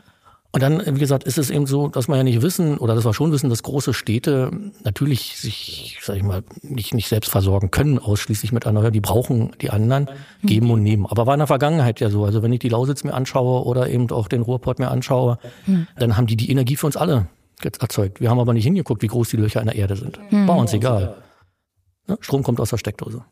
Und 0.54 0.62
dann, 0.62 0.80
wie 0.87 1.00
gesagt, 1.00 1.25
ist 1.25 1.37
es 1.37 1.50
eben 1.50 1.66
so, 1.66 1.88
dass 1.88 2.06
wir 2.06 2.16
ja 2.16 2.23
nicht 2.23 2.40
wissen, 2.40 2.78
oder 2.78 2.94
dass 2.94 3.04
wir 3.04 3.12
schon 3.12 3.32
wissen, 3.32 3.50
dass 3.50 3.64
große 3.64 3.92
Städte 3.92 4.52
natürlich 4.84 5.37
sich, 5.37 5.99
sag 6.00 6.16
ich 6.16 6.23
mal, 6.23 6.44
nicht, 6.62 6.94
nicht 6.94 7.08
selbst 7.08 7.28
versorgen 7.28 7.73
können, 7.73 7.99
ausschließlich 7.99 8.52
mit 8.52 8.64
Erneuerbaren. 8.64 8.92
Die 8.92 9.00
brauchen 9.00 9.50
die 9.61 9.70
anderen, 9.70 10.08
geben 10.44 10.70
und 10.70 10.84
nehmen. 10.84 11.06
Aber 11.06 11.26
war 11.26 11.34
in 11.34 11.40
der 11.40 11.49
Vergangenheit 11.49 11.99
ja 11.99 12.08
so. 12.08 12.25
Also 12.25 12.44
wenn 12.44 12.52
ich 12.52 12.61
die 12.61 12.68
Lausitz 12.68 13.02
mir 13.02 13.14
anschaue 13.14 13.64
oder 13.64 13.88
eben 13.88 14.08
auch 14.12 14.28
den 14.28 14.42
Ruhrport 14.42 14.78
mir 14.78 14.92
anschaue, 14.92 15.38
mhm. 15.66 15.88
dann 15.99 16.16
haben 16.16 16.28
die 16.28 16.37
die 16.37 16.52
Energie 16.52 16.76
für 16.76 16.87
uns 16.87 16.96
alle 16.96 17.26
erzeugt. 17.61 18.20
Wir 18.20 18.30
haben 18.30 18.38
aber 18.38 18.54
nicht 18.54 18.64
hingeguckt, 18.64 19.02
wie 19.02 19.08
groß 19.08 19.30
die 19.30 19.38
Löcher 19.38 19.58
in 19.58 19.66
der 19.66 19.75
Erde 19.75 19.96
sind. 19.96 20.20
Mhm. 20.30 20.46
War 20.46 20.56
uns 20.56 20.73
egal. 20.73 21.16
Strom 22.20 22.44
kommt 22.44 22.61
aus 22.61 22.70
der 22.70 22.78
Steckdose. 22.78 23.25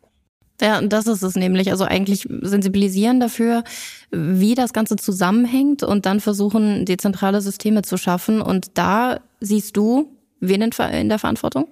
Ja, 0.60 0.80
das 0.80 1.06
ist 1.06 1.22
es 1.22 1.34
nämlich. 1.34 1.70
Also 1.70 1.84
eigentlich 1.84 2.28
sensibilisieren 2.42 3.18
dafür, 3.20 3.64
wie 4.10 4.54
das 4.54 4.72
Ganze 4.72 4.96
zusammenhängt 4.96 5.82
und 5.82 6.06
dann 6.06 6.20
versuchen, 6.20 6.84
dezentrale 6.84 7.40
Systeme 7.40 7.82
zu 7.82 7.96
schaffen. 7.96 8.40
Und 8.40 8.78
da 8.78 9.20
siehst 9.40 9.76
du 9.76 10.16
wen 10.40 10.62
in 10.62 11.08
der 11.08 11.18
Verantwortung? 11.18 11.68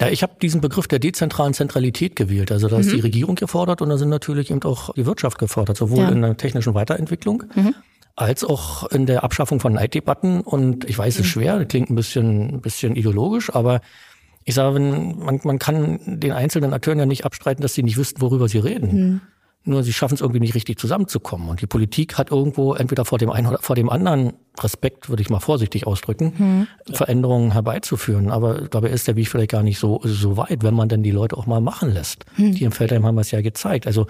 Ja, 0.00 0.08
ich 0.08 0.22
habe 0.22 0.34
diesen 0.40 0.60
Begriff 0.60 0.86
der 0.86 0.98
dezentralen 0.98 1.54
Zentralität 1.54 2.14
gewählt. 2.14 2.52
Also 2.52 2.68
da 2.68 2.78
ist 2.78 2.86
mhm. 2.86 2.96
die 2.96 3.00
Regierung 3.00 3.34
gefordert 3.34 3.82
und 3.82 3.88
da 3.88 3.98
sind 3.98 4.10
natürlich 4.10 4.50
eben 4.50 4.62
auch 4.62 4.94
die 4.94 5.06
Wirtschaft 5.06 5.38
gefordert, 5.38 5.76
sowohl 5.76 6.04
ja. 6.04 6.08
in 6.10 6.22
der 6.22 6.36
technischen 6.36 6.74
Weiterentwicklung 6.74 7.44
mhm. 7.54 7.74
als 8.14 8.44
auch 8.44 8.88
in 8.90 9.06
der 9.06 9.24
Abschaffung 9.24 9.58
von 9.58 9.72
Neiddebatten. 9.72 10.40
Und 10.42 10.84
ich 10.84 10.96
weiß, 10.96 11.14
es 11.14 11.20
ist 11.20 11.26
mhm. 11.26 11.40
schwer, 11.40 11.64
klingt 11.64 11.90
ein 11.90 11.96
bisschen, 11.96 12.54
ein 12.54 12.60
bisschen 12.60 12.94
ideologisch, 12.94 13.52
aber 13.52 13.80
ich 14.48 14.54
sage, 14.54 14.80
man, 14.80 15.40
man 15.44 15.58
kann 15.58 16.00
den 16.06 16.32
einzelnen 16.32 16.72
Akteuren 16.72 16.98
ja 16.98 17.04
nicht 17.04 17.26
abstreiten, 17.26 17.60
dass 17.60 17.74
sie 17.74 17.82
nicht 17.82 17.98
wüssten, 17.98 18.22
worüber 18.22 18.48
sie 18.48 18.58
reden. 18.58 18.96
Mhm. 18.96 19.20
Nur 19.64 19.82
sie 19.82 19.92
schaffen 19.92 20.14
es 20.14 20.22
irgendwie 20.22 20.40
nicht 20.40 20.54
richtig 20.54 20.78
zusammenzukommen. 20.78 21.50
Und 21.50 21.60
die 21.60 21.66
Politik 21.66 22.16
hat 22.16 22.30
irgendwo 22.30 22.72
entweder 22.72 23.04
vor 23.04 23.18
dem 23.18 23.28
einen 23.28 23.48
oder 23.48 23.58
vor 23.58 23.76
dem 23.76 23.90
anderen 23.90 24.32
Respekt, 24.58 25.10
würde 25.10 25.20
ich 25.20 25.28
mal 25.28 25.40
vorsichtig 25.40 25.86
ausdrücken, 25.86 26.32
mhm. 26.38 26.94
Veränderungen 26.94 27.52
herbeizuführen. 27.52 28.30
Aber 28.30 28.62
dabei 28.62 28.88
ist 28.88 29.06
der 29.06 29.16
Weg 29.16 29.28
vielleicht 29.28 29.50
gar 29.50 29.62
nicht 29.62 29.78
so, 29.78 30.00
so 30.02 30.38
weit, 30.38 30.62
wenn 30.62 30.72
man 30.72 30.88
denn 30.88 31.02
die 31.02 31.10
Leute 31.10 31.36
auch 31.36 31.44
mal 31.44 31.60
machen 31.60 31.92
lässt. 31.92 32.24
Mhm. 32.38 32.54
Die 32.54 32.64
im 32.64 32.72
Feldheim 32.72 33.04
haben 33.04 33.16
wir 33.16 33.20
es 33.20 33.30
ja 33.32 33.42
gezeigt. 33.42 33.86
Also 33.86 34.06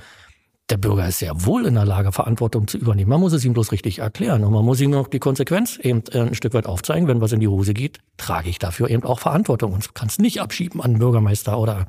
der 0.70 0.76
Bürger 0.76 1.09
ist 1.09 1.20
sehr 1.20 1.46
wohl 1.46 1.66
in 1.66 1.74
der 1.74 1.87
Lage, 1.87 2.12
Verantwortung 2.12 2.68
zu 2.68 2.76
übernehmen. 2.76 3.09
Man 3.09 3.20
muss 3.20 3.33
es 3.33 3.44
ihm 3.44 3.54
bloß 3.54 3.72
richtig 3.72 4.00
erklären. 4.00 4.44
Und 4.44 4.52
man 4.52 4.64
muss 4.64 4.81
ihm 4.81 4.90
noch 4.90 5.09
die 5.09 5.18
Konsequenz 5.18 5.78
eben 5.78 6.02
äh, 6.12 6.20
ein 6.20 6.35
Stück 6.35 6.52
weit 6.52 6.66
aufzeigen. 6.66 7.09
Wenn 7.09 7.20
was 7.20 7.33
in 7.33 7.40
die 7.40 7.48
Hose 7.48 7.72
geht, 7.72 8.00
trage 8.18 8.50
ich 8.50 8.59
dafür 8.59 8.90
eben 8.90 9.04
auch 9.04 9.18
Verantwortung 9.18 9.72
und 9.72 9.94
kann 9.94 10.09
es 10.09 10.18
nicht 10.18 10.40
abschieben 10.40 10.83
an 10.83 10.92
den 10.92 10.98
Bürgermeister 10.98 11.59
oder 11.59 11.87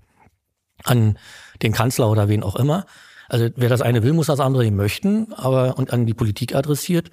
an 0.83 1.17
den 1.61 1.73
Kanzler 1.73 2.09
oder 2.09 2.29
wen 2.29 2.41
auch 2.41 2.55
immer. 2.55 2.85
Also 3.27 3.49
wer 3.55 3.69
das 3.69 3.81
eine 3.81 4.01
will, 4.01 4.13
muss 4.13 4.27
das 4.27 4.39
andere 4.39 4.71
möchten, 4.71 5.33
aber 5.33 5.77
und 5.77 5.91
an 5.91 6.05
die 6.05 6.13
Politik 6.13 6.55
adressiert, 6.55 7.11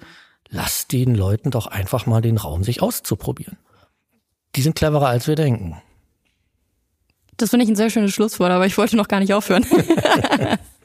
lasst 0.49 0.93
den 0.93 1.15
Leuten 1.15 1.51
doch 1.51 1.67
einfach 1.67 2.05
mal 2.05 2.21
den 2.21 2.37
Raum, 2.37 2.63
sich 2.63 2.81
auszuprobieren. 2.81 3.57
Die 4.55 4.61
sind 4.61 4.75
cleverer, 4.75 5.07
als 5.07 5.27
wir 5.27 5.35
denken. 5.35 5.77
Das 7.35 7.51
finde 7.51 7.65
ich 7.65 7.69
ein 7.69 7.75
sehr 7.75 7.91
schönes 7.91 8.13
Schlusswort, 8.13 8.51
aber 8.51 8.65
ich 8.65 8.77
wollte 8.77 8.95
noch 8.95 9.09
gar 9.09 9.19
nicht 9.19 9.33
aufhören. 9.33 9.65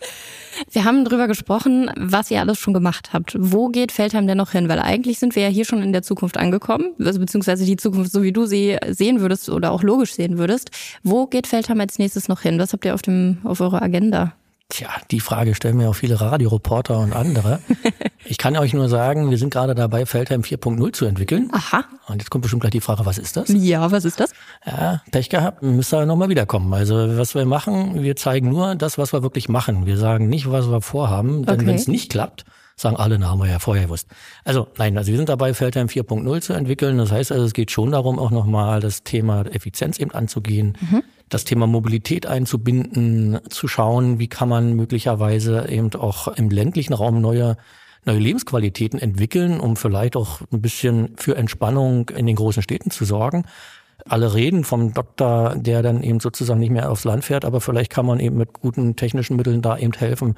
Wir 0.71 0.85
haben 0.85 1.05
drüber 1.05 1.27
gesprochen, 1.29 1.91
was 1.97 2.31
ihr 2.31 2.41
alles 2.41 2.59
schon 2.59 2.75
gemacht 2.75 3.13
habt. 3.13 3.37
Wo 3.39 3.69
geht 3.69 3.93
Feldheim 3.93 4.27
denn 4.27 4.39
noch 4.39 4.53
hin? 4.53 4.69
Weil 4.69 4.81
eigentlich 4.81 5.19
sind 5.19 5.37
wir 5.37 5.43
ja 5.43 5.49
hier 5.49 5.65
schon 5.65 5.83
in 5.83 5.93
der 5.93 6.03
Zukunft 6.03 6.37
angekommen, 6.37 6.93
also 6.99 7.19
beziehungsweise 7.19 7.65
die 7.65 7.77
Zukunft, 7.77 8.13
so 8.13 8.23
wie 8.23 8.33
du 8.33 8.47
sie 8.47 8.77
sehen 8.89 9.21
würdest 9.21 9.49
oder 9.49 9.73
auch 9.73 9.83
logisch 9.83 10.15
sehen 10.15 10.39
würdest. 10.39 10.71
Wo 11.03 11.27
geht 11.27 11.47
Feldheim 11.47 11.81
als 11.81 11.99
nächstes 11.99 12.29
noch 12.29 12.43
hin? 12.43 12.59
Was 12.59 12.73
habt 12.73 12.85
ihr 12.85 12.95
auf 12.95 13.03
dem, 13.03 13.39
auf 13.45 13.61
eurer 13.61 13.83
Agenda? 13.83 14.35
Tja, 14.73 14.89
die 15.11 15.21
Frage 15.21 15.55
stellen 15.55 15.77
mir 15.77 15.91
auch 15.91 15.95
viele 15.95 16.19
Radioreporter 16.19 16.99
und 16.99 17.13
andere. 17.13 17.61
ich 18.25 18.39
kann 18.39 18.57
euch 18.57 18.73
nur 18.73 18.89
sagen, 18.89 19.31
wir 19.31 19.37
sind 19.37 19.53
gerade 19.53 19.75
dabei, 19.75 20.07
Feldheim 20.07 20.41
4.0 20.41 20.95
zu 20.95 21.05
entwickeln. 21.05 21.51
Aha. 21.53 21.85
Und 22.07 22.23
jetzt 22.23 22.31
kommt 22.31 22.41
bestimmt 22.41 22.63
gleich 22.63 22.71
die 22.71 22.81
Frage, 22.81 23.05
was 23.05 23.19
ist 23.19 23.37
das? 23.37 23.51
Ja, 23.51 23.93
was 23.93 24.07
ist 24.07 24.19
das? 24.19 24.33
Ja, 24.65 25.03
Pech 25.11 25.29
gehabt, 25.29 25.63
müsst 25.63 25.93
ihr 25.93 26.07
nochmal 26.07 26.31
wiederkommen. 26.31 26.73
Also 26.73 27.19
was 27.19 27.35
wir 27.35 27.45
machen, 27.45 28.03
wir 28.03 28.17
zeigen 28.17 28.49
nur 28.49 28.75
das, 28.75 28.97
was 28.97 29.13
wir 29.13 29.23
wirklich 29.23 29.51
machen. 29.51 29.85
Wir 29.85 29.99
sagen 29.99 30.31
nicht, 30.31 30.51
was 30.51 30.71
wir 30.71 30.81
vorhaben, 30.81 31.45
denn 31.45 31.57
okay. 31.57 31.67
wenn 31.67 31.75
es 31.75 31.87
nicht 31.87 32.11
klappt, 32.11 32.47
sagen 32.83 32.97
alle, 32.97 33.19
na, 33.19 33.31
haben 33.31 33.39
wir 33.41 33.49
ja 33.49 33.59
vorher 33.59 33.85
gewusst. 33.85 34.09
Also 34.45 34.69
nein, 34.77 34.99
also 34.99 35.11
wir 35.11 35.17
sind 35.17 35.29
dabei, 35.29 35.55
Feldheim 35.55 35.87
4.0 35.87 36.41
zu 36.41 36.53
entwickeln. 36.53 36.99
Das 36.99 37.11
heißt 37.11 37.33
also, 37.33 37.45
es 37.45 37.55
geht 37.55 37.71
schon 37.71 37.93
darum, 37.93 38.19
auch 38.19 38.31
nochmal 38.31 38.81
das 38.81 39.03
Thema 39.03 39.47
Effizienz 39.47 39.99
eben 39.99 40.11
anzugehen. 40.11 40.77
Mhm 40.81 41.03
das 41.33 41.45
Thema 41.45 41.67
Mobilität 41.67 42.27
einzubinden, 42.27 43.41
zu 43.49 43.67
schauen, 43.67 44.19
wie 44.19 44.29
kann 44.29 44.51
man 44.51 44.75
möglicherweise 44.75 45.67
eben 45.67 45.91
auch 45.95 46.29
im 46.29 46.51
ländlichen 46.51 46.93
Raum 46.93 47.23
neue 47.23 47.57
neue 48.05 48.19
Lebensqualitäten 48.19 48.99
entwickeln, 48.99 49.61
um 49.61 49.77
vielleicht 49.77 50.17
auch 50.17 50.41
ein 50.53 50.61
bisschen 50.61 51.15
für 51.17 51.37
Entspannung 51.37 52.09
in 52.11 52.27
den 52.27 52.37
großen 52.37 52.63
Städten 52.63 52.91
zu 52.91 53.05
sorgen. 53.05 53.45
Alle 54.05 54.35
reden 54.35 54.65
vom 54.65 54.93
Doktor, 54.93 55.55
der 55.57 55.83
dann 55.83 56.03
eben 56.03 56.19
sozusagen 56.19 56.59
nicht 56.59 56.73
mehr 56.73 56.91
aufs 56.91 57.05
Land 57.05 57.25
fährt, 57.25 57.45
aber 57.45 57.61
vielleicht 57.61 57.93
kann 57.93 58.05
man 58.05 58.19
eben 58.19 58.37
mit 58.37 58.55
guten 58.55 58.97
technischen 58.97 59.37
Mitteln 59.37 59.63
da 59.63 59.79
eben 59.79 59.93
helfen, 59.93 60.35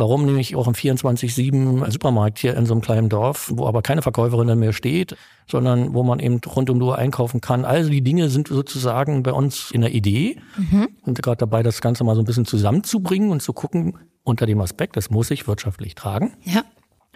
Warum 0.00 0.24
nämlich 0.24 0.56
auch 0.56 0.66
im 0.66 0.72
24-7 0.72 1.90
Supermarkt 1.90 2.38
hier 2.38 2.56
in 2.56 2.64
so 2.64 2.72
einem 2.72 2.80
kleinen 2.80 3.10
Dorf, 3.10 3.52
wo 3.54 3.66
aber 3.66 3.82
keine 3.82 4.00
Verkäuferin 4.00 4.58
mehr 4.58 4.72
steht, 4.72 5.14
sondern 5.46 5.92
wo 5.92 6.02
man 6.02 6.20
eben 6.20 6.40
rund 6.46 6.70
um 6.70 6.80
die 6.80 6.86
Uhr 6.86 6.96
einkaufen 6.96 7.42
kann. 7.42 7.66
Also 7.66 7.90
die 7.90 8.00
Dinge 8.00 8.30
sind 8.30 8.48
sozusagen 8.48 9.22
bei 9.22 9.32
uns 9.32 9.70
in 9.70 9.82
der 9.82 9.92
Idee. 9.92 10.38
Mhm. 10.56 10.88
Und 11.04 11.20
gerade 11.22 11.36
dabei, 11.36 11.62
das 11.62 11.82
Ganze 11.82 12.02
mal 12.02 12.14
so 12.14 12.22
ein 12.22 12.24
bisschen 12.24 12.46
zusammenzubringen 12.46 13.30
und 13.30 13.42
zu 13.42 13.52
gucken, 13.52 13.98
unter 14.24 14.46
dem 14.46 14.62
Aspekt, 14.62 14.96
das 14.96 15.10
muss 15.10 15.28
sich 15.28 15.46
wirtschaftlich 15.46 15.94
tragen. 15.96 16.32
Ja. 16.44 16.64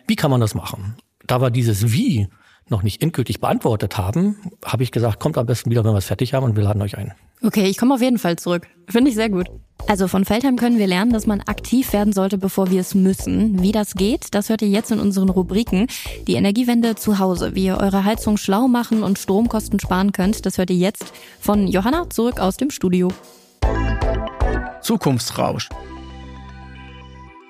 Wie 0.07 0.17
kann 0.17 0.31
man 0.31 0.43
das 0.43 0.55
machen? 0.55 0.97
Da 1.27 1.41
wir 1.41 1.51
dieses 1.51 1.91
Wie 1.91 2.29
noch 2.69 2.83
nicht 2.83 3.03
endgültig 3.03 3.41
beantwortet 3.41 3.97
haben, 3.97 4.37
habe 4.63 4.83
ich 4.83 4.91
gesagt, 4.91 5.21
kommt 5.21 5.39
am 5.39 5.47
besten 5.47 5.71
wieder, 5.71 5.85
wenn 5.85 5.93
wir 5.93 5.99
es 5.99 6.07
fertig 6.07 6.35
haben 6.35 6.45
und 6.45 6.55
wir 6.55 6.65
laden 6.65 6.83
euch 6.83 6.99
ein. 6.99 7.15
Okay, 7.45 7.67
ich 7.67 7.77
komme 7.77 7.95
auf 7.95 8.01
jeden 8.01 8.19
Fall 8.19 8.37
zurück. 8.37 8.67
Finde 8.89 9.11
ich 9.11 9.17
sehr 9.17 9.29
gut. 9.29 9.49
Also 9.87 10.09
von 10.09 10.25
Feldheim 10.25 10.57
können 10.57 10.79
wir 10.79 10.87
lernen, 10.87 11.13
dass 11.13 11.27
man 11.27 11.43
aktiv 11.43 11.93
werden 11.93 12.15
sollte, 12.15 12.39
bevor 12.39 12.71
wir 12.71 12.81
es 12.81 12.95
müssen. 12.95 13.63
Wie 13.63 13.71
das 13.71 13.95
geht, 13.95 14.29
das 14.35 14.49
hört 14.49 14.63
ihr 14.63 14.69
jetzt 14.69 14.91
in 14.91 14.99
unseren 14.99 15.29
Rubriken. 15.29 15.89
Die 16.27 16.37
Energiewende 16.37 16.95
zu 16.95 17.19
Hause, 17.19 17.55
wie 17.55 17.67
ihr 17.67 17.77
eure 17.77 18.05
Heizung 18.05 18.39
schlau 18.39 18.67
machen 18.67 19.03
und 19.03 19.19
Stromkosten 19.19 19.79
sparen 19.79 20.13
könnt, 20.13 20.47
das 20.47 20.57
hört 20.57 20.71
ihr 20.71 20.77
jetzt 20.77 21.13
von 21.39 21.69
Johanna 21.69 22.09
zurück 22.09 22.41
aus 22.41 22.57
dem 22.57 22.71
Studio. 22.71 23.09
Zukunftsrausch. 24.81 25.69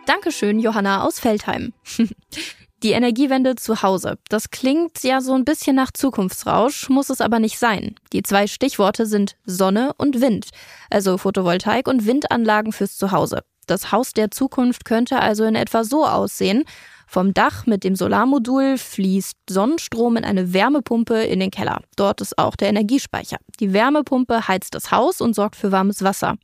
Dankeschön, 0.07 0.59
Johanna 0.59 1.07
aus 1.07 1.21
Feldheim. 1.21 1.73
Die 2.85 2.93
Energiewende 2.93 3.57
zu 3.57 3.81
Hause. 3.81 4.19
Das 4.29 4.51
klingt 4.51 5.03
ja 5.03 5.23
so 5.23 5.33
ein 5.33 5.47
bisschen 5.47 5.75
nach 5.75 5.91
Zukunftsrausch, 5.91 6.91
muss 6.91 7.09
es 7.09 7.23
aber 7.23 7.39
nicht 7.39 7.59
sein. 7.59 7.95
Die 8.13 8.23
zwei 8.23 8.47
Stichworte 8.47 9.07
sind 9.07 9.37
Sonne 9.47 9.95
und 9.97 10.21
Wind, 10.21 10.51
also 10.91 11.17
Photovoltaik 11.17 11.89
und 11.89 12.05
Windanlagen 12.05 12.73
fürs 12.73 12.99
Zuhause. 12.99 13.43
Das 13.67 13.91
Haus 13.91 14.13
der 14.13 14.31
Zukunft 14.31 14.85
könnte 14.85 15.19
also 15.19 15.45
in 15.45 15.55
etwa 15.55 15.83
so 15.83 16.05
aussehen. 16.05 16.65
Vom 17.07 17.35
Dach 17.35 17.67
mit 17.67 17.85
dem 17.85 17.97
Solarmodul 17.97 18.79
fließt 18.79 19.37
Sonnenstrom 19.49 20.17
in 20.17 20.25
eine 20.25 20.53
Wärmepumpe 20.53 21.23
in 21.23 21.41
den 21.41 21.51
Keller. 21.51 21.81
Dort 21.97 22.21
ist 22.21 22.39
auch 22.39 22.57
der 22.57 22.69
Energiespeicher. 22.69 23.37
Die 23.61 23.73
Wärmepumpe 23.73 24.49
heizt 24.49 24.75
das 24.75 24.91
Haus 24.91 25.21
und 25.21 25.35
sorgt 25.35 25.57
für 25.57 25.73
warmes 25.73 26.03
Wasser. 26.03 26.37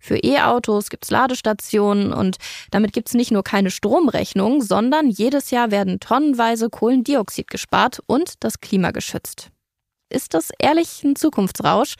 Für 0.00 0.18
E-Autos 0.18 0.90
gibt 0.90 1.04
es 1.04 1.10
Ladestationen 1.10 2.12
und 2.12 2.36
damit 2.70 2.92
gibt 2.92 3.08
es 3.08 3.14
nicht 3.14 3.30
nur 3.30 3.42
keine 3.42 3.70
Stromrechnung, 3.70 4.62
sondern 4.62 5.10
jedes 5.10 5.50
Jahr 5.50 5.70
werden 5.70 6.00
tonnenweise 6.00 6.70
Kohlendioxid 6.70 7.48
gespart 7.48 8.00
und 8.06 8.34
das 8.40 8.60
Klima 8.60 8.90
geschützt. 8.90 9.50
Ist 10.10 10.34
das 10.34 10.50
ehrlich 10.58 11.02
ein 11.04 11.16
Zukunftsrausch? 11.16 11.94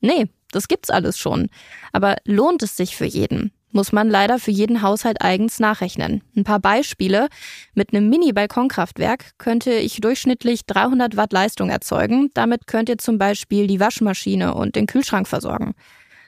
Nee, 0.00 0.28
das 0.50 0.68
gibt's 0.68 0.90
alles 0.90 1.18
schon. 1.18 1.48
Aber 1.92 2.16
lohnt 2.24 2.62
es 2.62 2.76
sich 2.76 2.96
für 2.96 3.06
jeden? 3.06 3.52
Muss 3.72 3.92
man 3.92 4.08
leider 4.08 4.38
für 4.38 4.50
jeden 4.50 4.82
Haushalt 4.82 5.22
eigens 5.22 5.58
nachrechnen. 5.58 6.22
Ein 6.36 6.44
paar 6.44 6.60
Beispiele. 6.60 7.28
Mit 7.74 7.92
einem 7.92 8.08
Mini-Balkonkraftwerk 8.08 9.38
könnte 9.38 9.72
ich 9.72 10.00
durchschnittlich 10.00 10.66
300 10.66 11.16
Watt 11.16 11.32
Leistung 11.32 11.70
erzeugen. 11.70 12.30
Damit 12.34 12.66
könnt 12.66 12.88
ihr 12.88 12.98
zum 12.98 13.18
Beispiel 13.18 13.66
die 13.66 13.80
Waschmaschine 13.80 14.54
und 14.54 14.76
den 14.76 14.86
Kühlschrank 14.86 15.26
versorgen. 15.26 15.74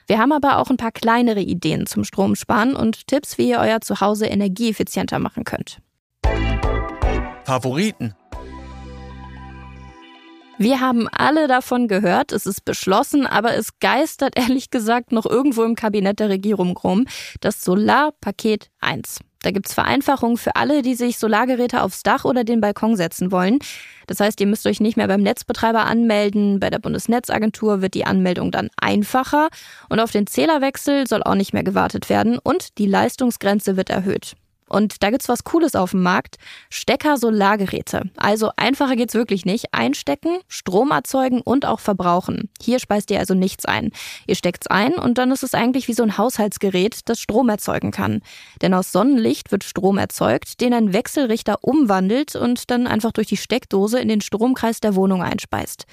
Wir 0.07 0.18
haben 0.18 0.33
aber 0.33 0.59
auch 0.59 0.70
ein 0.70 0.76
paar 0.76 0.92
kleinere 0.92 1.40
Ideen 1.40 1.87
zum 1.87 2.04
Stromsparen 2.04 2.76
und 2.76 3.07
Tipps, 3.07 3.38
wie 3.38 3.48
ihr 3.48 3.59
euer 3.59 3.80
Zuhause 3.80 4.26
energieeffizienter 4.26 5.18
machen 5.18 5.44
könnt. 5.44 5.78
Favoriten. 7.44 8.14
Wir 10.56 10.80
haben 10.80 11.08
alle 11.08 11.48
davon 11.48 11.88
gehört, 11.88 12.30
es 12.30 12.46
ist 12.46 12.64
beschlossen, 12.64 13.26
aber 13.26 13.56
es 13.56 13.80
geistert 13.80 14.34
ehrlich 14.38 14.70
gesagt 14.70 15.10
noch 15.10 15.26
irgendwo 15.26 15.64
im 15.64 15.74
Kabinett 15.74 16.20
der 16.20 16.28
Regierung 16.28 16.76
rum. 16.76 17.06
Das 17.40 17.62
Solarpaket 17.62 18.70
1. 18.80 19.18
Da 19.42 19.50
gibt's 19.50 19.74
Vereinfachungen 19.74 20.38
für 20.38 20.56
alle, 20.56 20.80
die 20.80 20.94
sich 20.94 21.18
Solargeräte 21.18 21.82
aufs 21.82 22.02
Dach 22.02 22.24
oder 22.24 22.44
den 22.44 22.60
Balkon 22.60 22.96
setzen 22.96 23.30
wollen. 23.30 23.58
Das 24.06 24.20
heißt, 24.20 24.40
ihr 24.40 24.46
müsst 24.46 24.66
euch 24.66 24.80
nicht 24.80 24.96
mehr 24.96 25.08
beim 25.08 25.22
Netzbetreiber 25.22 25.84
anmelden. 25.84 26.60
Bei 26.60 26.70
der 26.70 26.78
Bundesnetzagentur 26.78 27.82
wird 27.82 27.94
die 27.94 28.06
Anmeldung 28.06 28.50
dann 28.52 28.70
einfacher. 28.80 29.48
Und 29.90 30.00
auf 30.00 30.12
den 30.12 30.26
Zählerwechsel 30.26 31.06
soll 31.06 31.22
auch 31.22 31.34
nicht 31.34 31.52
mehr 31.52 31.64
gewartet 31.64 32.08
werden. 32.08 32.38
Und 32.38 32.78
die 32.78 32.86
Leistungsgrenze 32.86 33.76
wird 33.76 33.90
erhöht. 33.90 34.34
Und 34.74 35.04
da 35.04 35.10
gibt's 35.10 35.28
was 35.28 35.44
Cooles 35.44 35.76
auf 35.76 35.92
dem 35.92 36.02
Markt. 36.02 36.37
Stecker-Solargeräte. 36.68 38.10
Also 38.16 38.50
einfacher 38.56 38.96
geht's 38.96 39.14
wirklich 39.14 39.44
nicht. 39.44 39.72
Einstecken, 39.72 40.40
Strom 40.48 40.90
erzeugen 40.90 41.40
und 41.42 41.64
auch 41.64 41.78
verbrauchen. 41.78 42.50
Hier 42.60 42.80
speist 42.80 43.12
ihr 43.12 43.20
also 43.20 43.34
nichts 43.34 43.66
ein. 43.66 43.92
Ihr 44.26 44.34
steckt's 44.34 44.66
ein 44.66 44.94
und 44.94 45.16
dann 45.16 45.30
ist 45.30 45.44
es 45.44 45.54
eigentlich 45.54 45.87
wie 45.87 45.92
so 45.92 46.02
ein 46.02 46.18
Haushaltsgerät, 46.18 47.02
das 47.04 47.20
Strom 47.20 47.50
erzeugen 47.50 47.92
kann. 47.92 48.20
Denn 48.62 48.74
aus 48.74 48.90
Sonnenlicht 48.90 49.52
wird 49.52 49.62
Strom 49.62 49.96
erzeugt, 49.96 50.60
den 50.60 50.74
ein 50.74 50.92
Wechselrichter 50.92 51.58
umwandelt 51.62 52.34
und 52.34 52.68
dann 52.72 52.88
einfach 52.88 53.12
durch 53.12 53.28
die 53.28 53.37
Steckdose 53.37 54.00
in 54.00 54.08
den 54.08 54.22
Stromkreis 54.22 54.80
der 54.80 54.96
Wohnung 54.96 55.22
einspeist. 55.22 55.84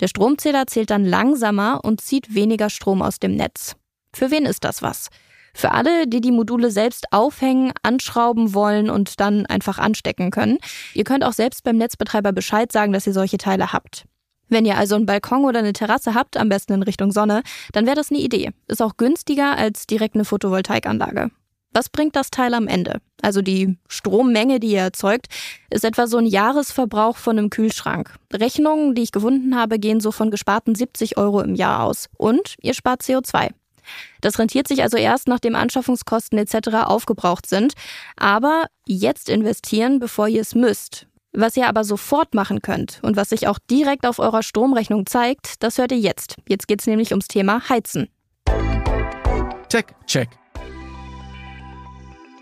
Der 0.00 0.08
Stromzähler 0.08 0.66
zählt 0.66 0.88
dann 0.88 1.04
langsamer 1.04 1.80
und 1.84 2.00
zieht 2.00 2.34
weniger 2.34 2.70
Strom 2.70 3.02
aus 3.02 3.18
dem 3.18 3.36
Netz. 3.36 3.76
Für 4.14 4.30
wen 4.30 4.46
ist 4.46 4.64
das 4.64 4.80
was? 4.80 5.10
Für 5.54 5.72
alle, 5.72 6.06
die 6.06 6.20
die 6.20 6.32
Module 6.32 6.70
selbst 6.70 7.12
aufhängen, 7.12 7.72
anschrauben 7.82 8.54
wollen 8.54 8.90
und 8.90 9.20
dann 9.20 9.46
einfach 9.46 9.78
anstecken 9.78 10.30
können. 10.30 10.58
Ihr 10.94 11.04
könnt 11.04 11.24
auch 11.24 11.32
selbst 11.32 11.64
beim 11.64 11.76
Netzbetreiber 11.76 12.32
Bescheid 12.32 12.70
sagen, 12.72 12.92
dass 12.92 13.06
ihr 13.06 13.12
solche 13.12 13.38
Teile 13.38 13.72
habt. 13.72 14.04
Wenn 14.48 14.66
ihr 14.66 14.76
also 14.76 14.96
einen 14.96 15.06
Balkon 15.06 15.44
oder 15.44 15.60
eine 15.60 15.72
Terrasse 15.72 16.14
habt, 16.14 16.36
am 16.36 16.48
besten 16.48 16.72
in 16.72 16.82
Richtung 16.82 17.12
Sonne, 17.12 17.42
dann 17.72 17.86
wäre 17.86 17.96
das 17.96 18.10
eine 18.10 18.20
Idee. 18.20 18.50
Ist 18.66 18.82
auch 18.82 18.96
günstiger 18.96 19.56
als 19.56 19.86
direkt 19.86 20.16
eine 20.16 20.24
Photovoltaikanlage. 20.24 21.30
Was 21.72 21.88
bringt 21.88 22.16
das 22.16 22.30
Teil 22.30 22.54
am 22.54 22.66
Ende? 22.66 23.00
Also 23.22 23.42
die 23.42 23.78
Strommenge, 23.86 24.58
die 24.58 24.72
ihr 24.72 24.80
erzeugt, 24.80 25.28
ist 25.70 25.84
etwa 25.84 26.08
so 26.08 26.18
ein 26.18 26.26
Jahresverbrauch 26.26 27.16
von 27.16 27.38
einem 27.38 27.48
Kühlschrank. 27.48 28.16
Rechnungen, 28.32 28.96
die 28.96 29.02
ich 29.02 29.12
gefunden 29.12 29.54
habe, 29.54 29.78
gehen 29.78 30.00
so 30.00 30.10
von 30.10 30.32
gesparten 30.32 30.74
70 30.74 31.16
Euro 31.16 31.40
im 31.40 31.54
Jahr 31.54 31.84
aus. 31.84 32.08
Und 32.16 32.56
ihr 32.60 32.74
spart 32.74 33.02
CO2. 33.02 33.50
Das 34.20 34.38
rentiert 34.38 34.68
sich 34.68 34.82
also 34.82 34.96
erst, 34.96 35.28
nachdem 35.28 35.54
Anschaffungskosten 35.54 36.38
etc. 36.38 36.84
aufgebraucht 36.84 37.46
sind. 37.46 37.74
Aber 38.16 38.66
jetzt 38.86 39.28
investieren, 39.28 39.98
bevor 39.98 40.28
ihr 40.28 40.40
es 40.40 40.54
müsst. 40.54 41.06
Was 41.32 41.56
ihr 41.56 41.68
aber 41.68 41.84
sofort 41.84 42.34
machen 42.34 42.60
könnt 42.60 42.98
und 43.02 43.16
was 43.16 43.28
sich 43.28 43.46
auch 43.46 43.58
direkt 43.70 44.04
auf 44.04 44.18
eurer 44.18 44.42
Stromrechnung 44.42 45.06
zeigt, 45.06 45.62
das 45.62 45.78
hört 45.78 45.92
ihr 45.92 45.98
jetzt. 45.98 46.36
Jetzt 46.48 46.66
geht 46.66 46.80
es 46.80 46.86
nämlich 46.86 47.12
ums 47.12 47.28
Thema 47.28 47.68
Heizen. 47.68 48.08
Check, 49.68 49.94
check 50.06 50.28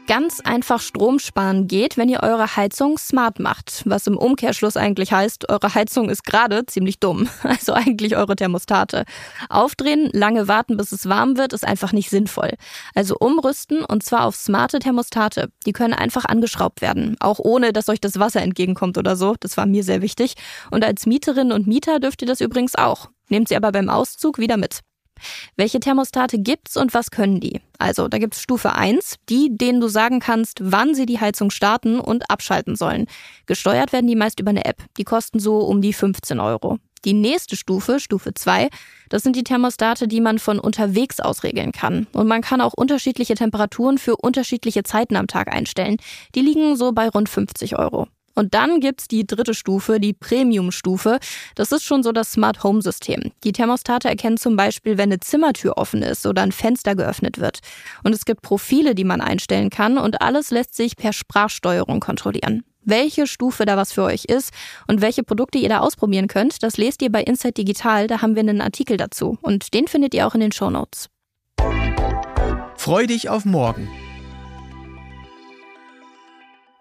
ganz 0.08 0.40
einfach 0.40 0.80
Strom 0.80 1.18
sparen 1.18 1.68
geht, 1.68 1.98
wenn 1.98 2.08
ihr 2.08 2.22
eure 2.22 2.56
Heizung 2.56 2.96
smart 2.96 3.38
macht. 3.38 3.82
Was 3.84 4.06
im 4.06 4.16
Umkehrschluss 4.16 4.78
eigentlich 4.78 5.12
heißt, 5.12 5.50
eure 5.50 5.74
Heizung 5.74 6.08
ist 6.08 6.24
gerade 6.24 6.66
ziemlich 6.66 6.98
dumm. 6.98 7.28
Also 7.58 7.72
eigentlich 7.72 8.16
eure 8.16 8.36
Thermostate. 8.36 9.04
Aufdrehen, 9.48 10.10
lange 10.12 10.48
warten, 10.48 10.76
bis 10.76 10.92
es 10.92 11.08
warm 11.08 11.36
wird, 11.36 11.52
ist 11.52 11.66
einfach 11.66 11.92
nicht 11.92 12.08
sinnvoll. 12.08 12.54
Also 12.94 13.16
umrüsten 13.18 13.84
und 13.84 14.02
zwar 14.02 14.24
auf 14.24 14.36
smarte 14.36 14.78
Thermostate. 14.78 15.50
Die 15.66 15.72
können 15.72 15.94
einfach 15.94 16.24
angeschraubt 16.24 16.80
werden. 16.80 17.16
Auch 17.20 17.38
ohne, 17.38 17.72
dass 17.72 17.88
euch 17.88 18.00
das 18.00 18.18
Wasser 18.18 18.40
entgegenkommt 18.40 18.96
oder 18.96 19.16
so. 19.16 19.34
Das 19.40 19.56
war 19.56 19.66
mir 19.66 19.84
sehr 19.84 20.02
wichtig. 20.02 20.34
Und 20.70 20.84
als 20.84 21.04
Mieterin 21.04 21.52
und 21.52 21.66
Mieter 21.66 22.00
dürft 22.00 22.22
ihr 22.22 22.28
das 22.28 22.40
übrigens 22.40 22.74
auch. 22.74 23.10
Nehmt 23.28 23.48
sie 23.48 23.56
aber 23.56 23.72
beim 23.72 23.90
Auszug 23.90 24.38
wieder 24.38 24.56
mit. 24.56 24.80
Welche 25.56 25.80
Thermostate 25.80 26.38
gibt's 26.38 26.76
und 26.76 26.94
was 26.94 27.10
können 27.10 27.40
die? 27.40 27.60
Also, 27.78 28.08
da 28.08 28.18
gibt's 28.18 28.42
Stufe 28.42 28.74
1, 28.74 29.16
die, 29.28 29.56
denen 29.56 29.80
du 29.80 29.88
sagen 29.88 30.20
kannst, 30.20 30.58
wann 30.62 30.94
sie 30.94 31.06
die 31.06 31.20
Heizung 31.20 31.50
starten 31.50 32.00
und 32.00 32.30
abschalten 32.30 32.76
sollen. 32.76 33.06
Gesteuert 33.46 33.92
werden 33.92 34.06
die 34.06 34.16
meist 34.16 34.40
über 34.40 34.50
eine 34.50 34.64
App. 34.64 34.82
Die 34.96 35.04
kosten 35.04 35.38
so 35.38 35.58
um 35.58 35.80
die 35.80 35.92
15 35.92 36.40
Euro. 36.40 36.78
Die 37.04 37.12
nächste 37.12 37.56
Stufe, 37.56 38.00
Stufe 38.00 38.34
2, 38.34 38.68
das 39.08 39.22
sind 39.22 39.36
die 39.36 39.44
Thermostate, 39.44 40.08
die 40.08 40.20
man 40.20 40.38
von 40.38 40.58
unterwegs 40.58 41.20
aus 41.20 41.44
regeln 41.44 41.72
kann. 41.72 42.06
Und 42.12 42.26
man 42.26 42.42
kann 42.42 42.60
auch 42.60 42.74
unterschiedliche 42.74 43.34
Temperaturen 43.34 43.98
für 43.98 44.16
unterschiedliche 44.16 44.82
Zeiten 44.82 45.16
am 45.16 45.28
Tag 45.28 45.48
einstellen. 45.48 45.96
Die 46.34 46.40
liegen 46.40 46.76
so 46.76 46.92
bei 46.92 47.08
rund 47.08 47.28
50 47.28 47.78
Euro. 47.78 48.08
Und 48.38 48.54
dann 48.54 48.78
gibt's 48.78 49.08
die 49.08 49.26
dritte 49.26 49.52
Stufe, 49.52 49.98
die 49.98 50.12
Premium-Stufe. 50.12 51.18
Das 51.56 51.72
ist 51.72 51.82
schon 51.82 52.04
so 52.04 52.12
das 52.12 52.30
Smart 52.30 52.62
Home 52.62 52.82
System. 52.82 53.32
Die 53.42 53.50
Thermostate 53.50 54.08
erkennen 54.08 54.36
zum 54.36 54.54
Beispiel, 54.54 54.96
wenn 54.96 55.08
eine 55.08 55.18
Zimmertür 55.18 55.76
offen 55.76 56.02
ist 56.02 56.24
oder 56.24 56.42
ein 56.42 56.52
Fenster 56.52 56.94
geöffnet 56.94 57.38
wird. 57.38 57.58
Und 58.04 58.14
es 58.14 58.24
gibt 58.24 58.42
Profile, 58.42 58.94
die 58.94 59.02
man 59.02 59.20
einstellen 59.20 59.70
kann 59.70 59.98
und 59.98 60.22
alles 60.22 60.52
lässt 60.52 60.76
sich 60.76 60.94
per 60.94 61.12
Sprachsteuerung 61.12 61.98
kontrollieren. 61.98 62.62
Welche 62.84 63.26
Stufe 63.26 63.64
da 63.64 63.76
was 63.76 63.90
für 63.92 64.04
euch 64.04 64.26
ist 64.26 64.52
und 64.86 65.00
welche 65.00 65.24
Produkte 65.24 65.58
ihr 65.58 65.68
da 65.68 65.80
ausprobieren 65.80 66.28
könnt, 66.28 66.62
das 66.62 66.76
lest 66.76 67.02
ihr 67.02 67.10
bei 67.10 67.22
Inside 67.24 67.54
Digital. 67.54 68.06
Da 68.06 68.22
haben 68.22 68.36
wir 68.36 68.40
einen 68.40 68.60
Artikel 68.60 68.96
dazu. 68.96 69.36
Und 69.42 69.74
den 69.74 69.88
findet 69.88 70.14
ihr 70.14 70.28
auch 70.28 70.34
in 70.34 70.40
den 70.40 70.52
Show 70.52 70.70
Notes. 70.70 71.08
Freu 72.76 73.08
dich 73.08 73.28
auf 73.28 73.44
morgen. 73.44 73.88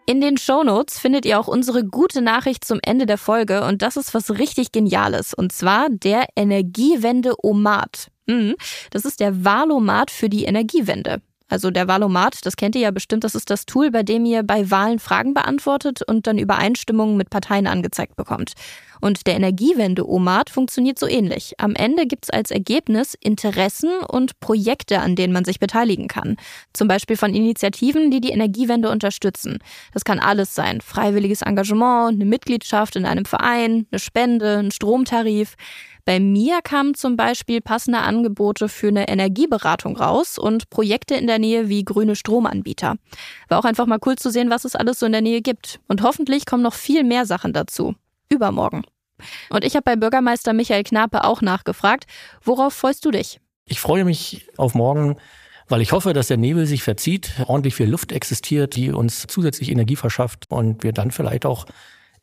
In 0.10 0.22
den 0.22 0.38
Shownotes 0.38 1.00
findet 1.00 1.26
ihr 1.26 1.38
auch 1.38 1.50
unsere 1.50 1.84
gute 1.84 2.22
Nachricht 2.22 2.63
zum 2.63 2.80
Ende 2.82 3.06
der 3.06 3.17
Folge 3.17 3.65
und 3.65 3.82
das 3.82 3.98
ist 3.98 4.13
was 4.13 4.39
richtig 4.39 4.72
Geniales 4.72 5.34
und 5.34 5.52
zwar 5.52 5.89
der 5.89 6.28
Energiewende-Omat. 6.38 8.08
Mhm. 8.26 8.56
Das 8.91 9.04
ist 9.04 9.20
der 9.20 9.43
Wahlomat 9.43 10.10
für 10.10 10.30
die 10.30 10.46
Energiewende. 10.46 11.22
Also 11.49 11.71
der 11.71 11.88
Wahlomat, 11.88 12.45
das 12.45 12.57
kennt 12.57 12.75
ihr 12.75 12.81
ja 12.81 12.91
bestimmt, 12.91 13.23
das 13.23 13.36
ist 13.36 13.49
das 13.49 13.65
Tool, 13.65 13.89
bei 13.89 14.03
dem 14.03 14.25
ihr 14.25 14.43
bei 14.43 14.69
Wahlen 14.69 14.99
Fragen 14.99 15.33
beantwortet 15.33 16.01
und 16.01 16.27
dann 16.27 16.38
Übereinstimmungen 16.38 17.15
mit 17.15 17.29
Parteien 17.29 17.67
angezeigt 17.67 18.15
bekommt. 18.15 18.53
Und 18.99 19.27
der 19.27 19.36
Energiewende-OMAT 19.36 20.49
funktioniert 20.49 20.99
so 20.99 21.07
ähnlich. 21.07 21.53
Am 21.60 21.75
Ende 21.75 22.07
gibt's 22.07 22.29
als 22.29 22.51
Ergebnis 22.51 23.15
Interessen 23.19 23.91
und 24.07 24.39
Projekte, 24.39 24.99
an 24.99 25.15
denen 25.15 25.33
man 25.33 25.45
sich 25.45 25.60
beteiligen 25.60 26.07
kann. 26.07 26.36
Zum 26.73 26.88
Beispiel 26.88 27.15
von 27.15 27.33
Initiativen, 27.33 28.12
die 28.12 28.21
die 28.21 28.31
Energiewende 28.31 28.89
unterstützen. 28.89 29.60
Das 29.93 30.03
kann 30.03 30.19
alles 30.19 30.55
sein. 30.55 30.81
Freiwilliges 30.81 31.43
Engagement, 31.43 32.13
eine 32.13 32.25
Mitgliedschaft 32.25 32.95
in 32.95 33.05
einem 33.05 33.25
Verein, 33.25 33.86
eine 33.91 33.99
Spende, 33.99 34.57
ein 34.57 34.71
Stromtarif. 34.71 35.55
Bei 36.08 36.22
mir 36.22 36.62
kamen 36.62 36.93
zum 36.93 37.17
Beispiel 37.17 37.60
passende 37.60 38.00
Angebote 38.00 38.70
für 38.70 38.88
eine 38.88 39.10
Energieberatung 39.10 39.98
raus 39.98 40.38
und 40.38 40.70
Projekte 40.70 41.15
in 41.15 41.28
der 41.28 41.38
Nähe 41.38 41.67
wie 41.67 41.84
grüne 41.84 42.15
Stromanbieter. 42.15 42.96
War 43.50 43.60
auch 43.60 43.65
einfach 43.65 43.88
mal 43.88 44.00
cool 44.06 44.15
zu 44.15 44.32
sehen, 44.32 44.50
was 44.50 44.63
es 44.63 44.78
alles 44.78 45.00
so 45.00 45.06
in 45.06 45.12
der 45.12 45.20
Nähe 45.20 45.41
gibt. 45.41 45.82
Und 45.89 46.04
hoffentlich 46.04 46.46
kommen 46.46 46.63
noch 46.63 46.76
viel 46.76 47.04
mehr 47.04 47.26
Sachen 47.26 47.52
dazu. 47.52 47.93
Übermorgen. 48.30 48.84
Und 49.50 49.65
ich 49.65 49.76
habe 49.76 49.84
bei 49.84 49.96
Bürgermeister 49.98 50.54
Michael 50.54 50.84
Knape 50.84 51.26
auch 51.26 51.41
nachgefragt, 51.41 52.06
worauf 52.41 52.74
freust 52.74 53.04
du 53.04 53.12
dich? 53.12 53.41
Ich 53.65 53.82
freue 53.82 54.06
mich 54.06 54.48
auf 54.56 54.76
morgen, 54.76 55.17
weil 55.67 55.82
ich 55.82 55.91
hoffe, 55.91 56.13
dass 56.13 56.30
der 56.30 56.38
Nebel 56.38 56.67
sich 56.67 56.84
verzieht, 56.84 57.34
ordentlich 57.48 57.76
viel 57.76 57.89
Luft 57.89 58.13
existiert, 58.13 58.78
die 58.78 58.93
uns 58.93 59.26
zusätzlich 59.28 59.70
Energie 59.70 59.98
verschafft 59.98 60.46
und 60.48 60.84
wir 60.84 60.93
dann 60.93 61.12
vielleicht 61.12 61.46
auch 61.46 61.65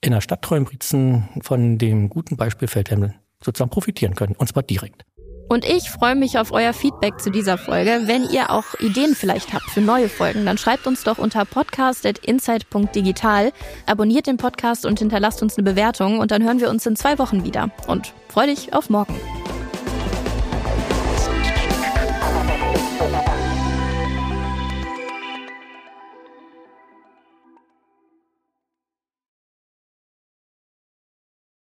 in 0.00 0.12
der 0.12 0.22
Stadt 0.22 0.40
Treuenbrietzen 0.40 1.28
von 1.42 1.76
dem 1.76 2.08
guten 2.08 2.38
Beispiel 2.38 2.66
Feldhemmel 2.66 3.14
sozusagen 3.44 3.70
profitieren 3.70 4.14
können, 4.14 4.34
und 4.36 4.48
zwar 4.48 4.62
direkt. 4.62 5.04
Und 5.48 5.64
ich 5.64 5.90
freue 5.90 6.14
mich 6.14 6.38
auf 6.38 6.52
euer 6.52 6.72
Feedback 6.72 7.18
zu 7.20 7.30
dieser 7.30 7.58
Folge. 7.58 8.02
Wenn 8.06 8.30
ihr 8.30 8.50
auch 8.50 8.64
Ideen 8.80 9.14
vielleicht 9.14 9.52
habt 9.52 9.68
für 9.70 9.82
neue 9.82 10.08
Folgen, 10.08 10.46
dann 10.46 10.58
schreibt 10.58 10.86
uns 10.86 11.02
doch 11.04 11.18
unter 11.18 11.44
podcast.insight.digital, 11.44 13.52
abonniert 13.86 14.26
den 14.26 14.38
Podcast 14.38 14.86
und 14.86 14.98
hinterlasst 14.98 15.42
uns 15.42 15.58
eine 15.58 15.64
Bewertung 15.64 16.18
und 16.18 16.30
dann 16.30 16.42
hören 16.42 16.60
wir 16.60 16.70
uns 16.70 16.86
in 16.86 16.96
zwei 16.96 17.18
Wochen 17.18 17.44
wieder. 17.44 17.68
Und 17.86 18.14
freu 18.28 18.46
dich 18.46 18.72
auf 18.72 18.88
morgen. 18.88 19.14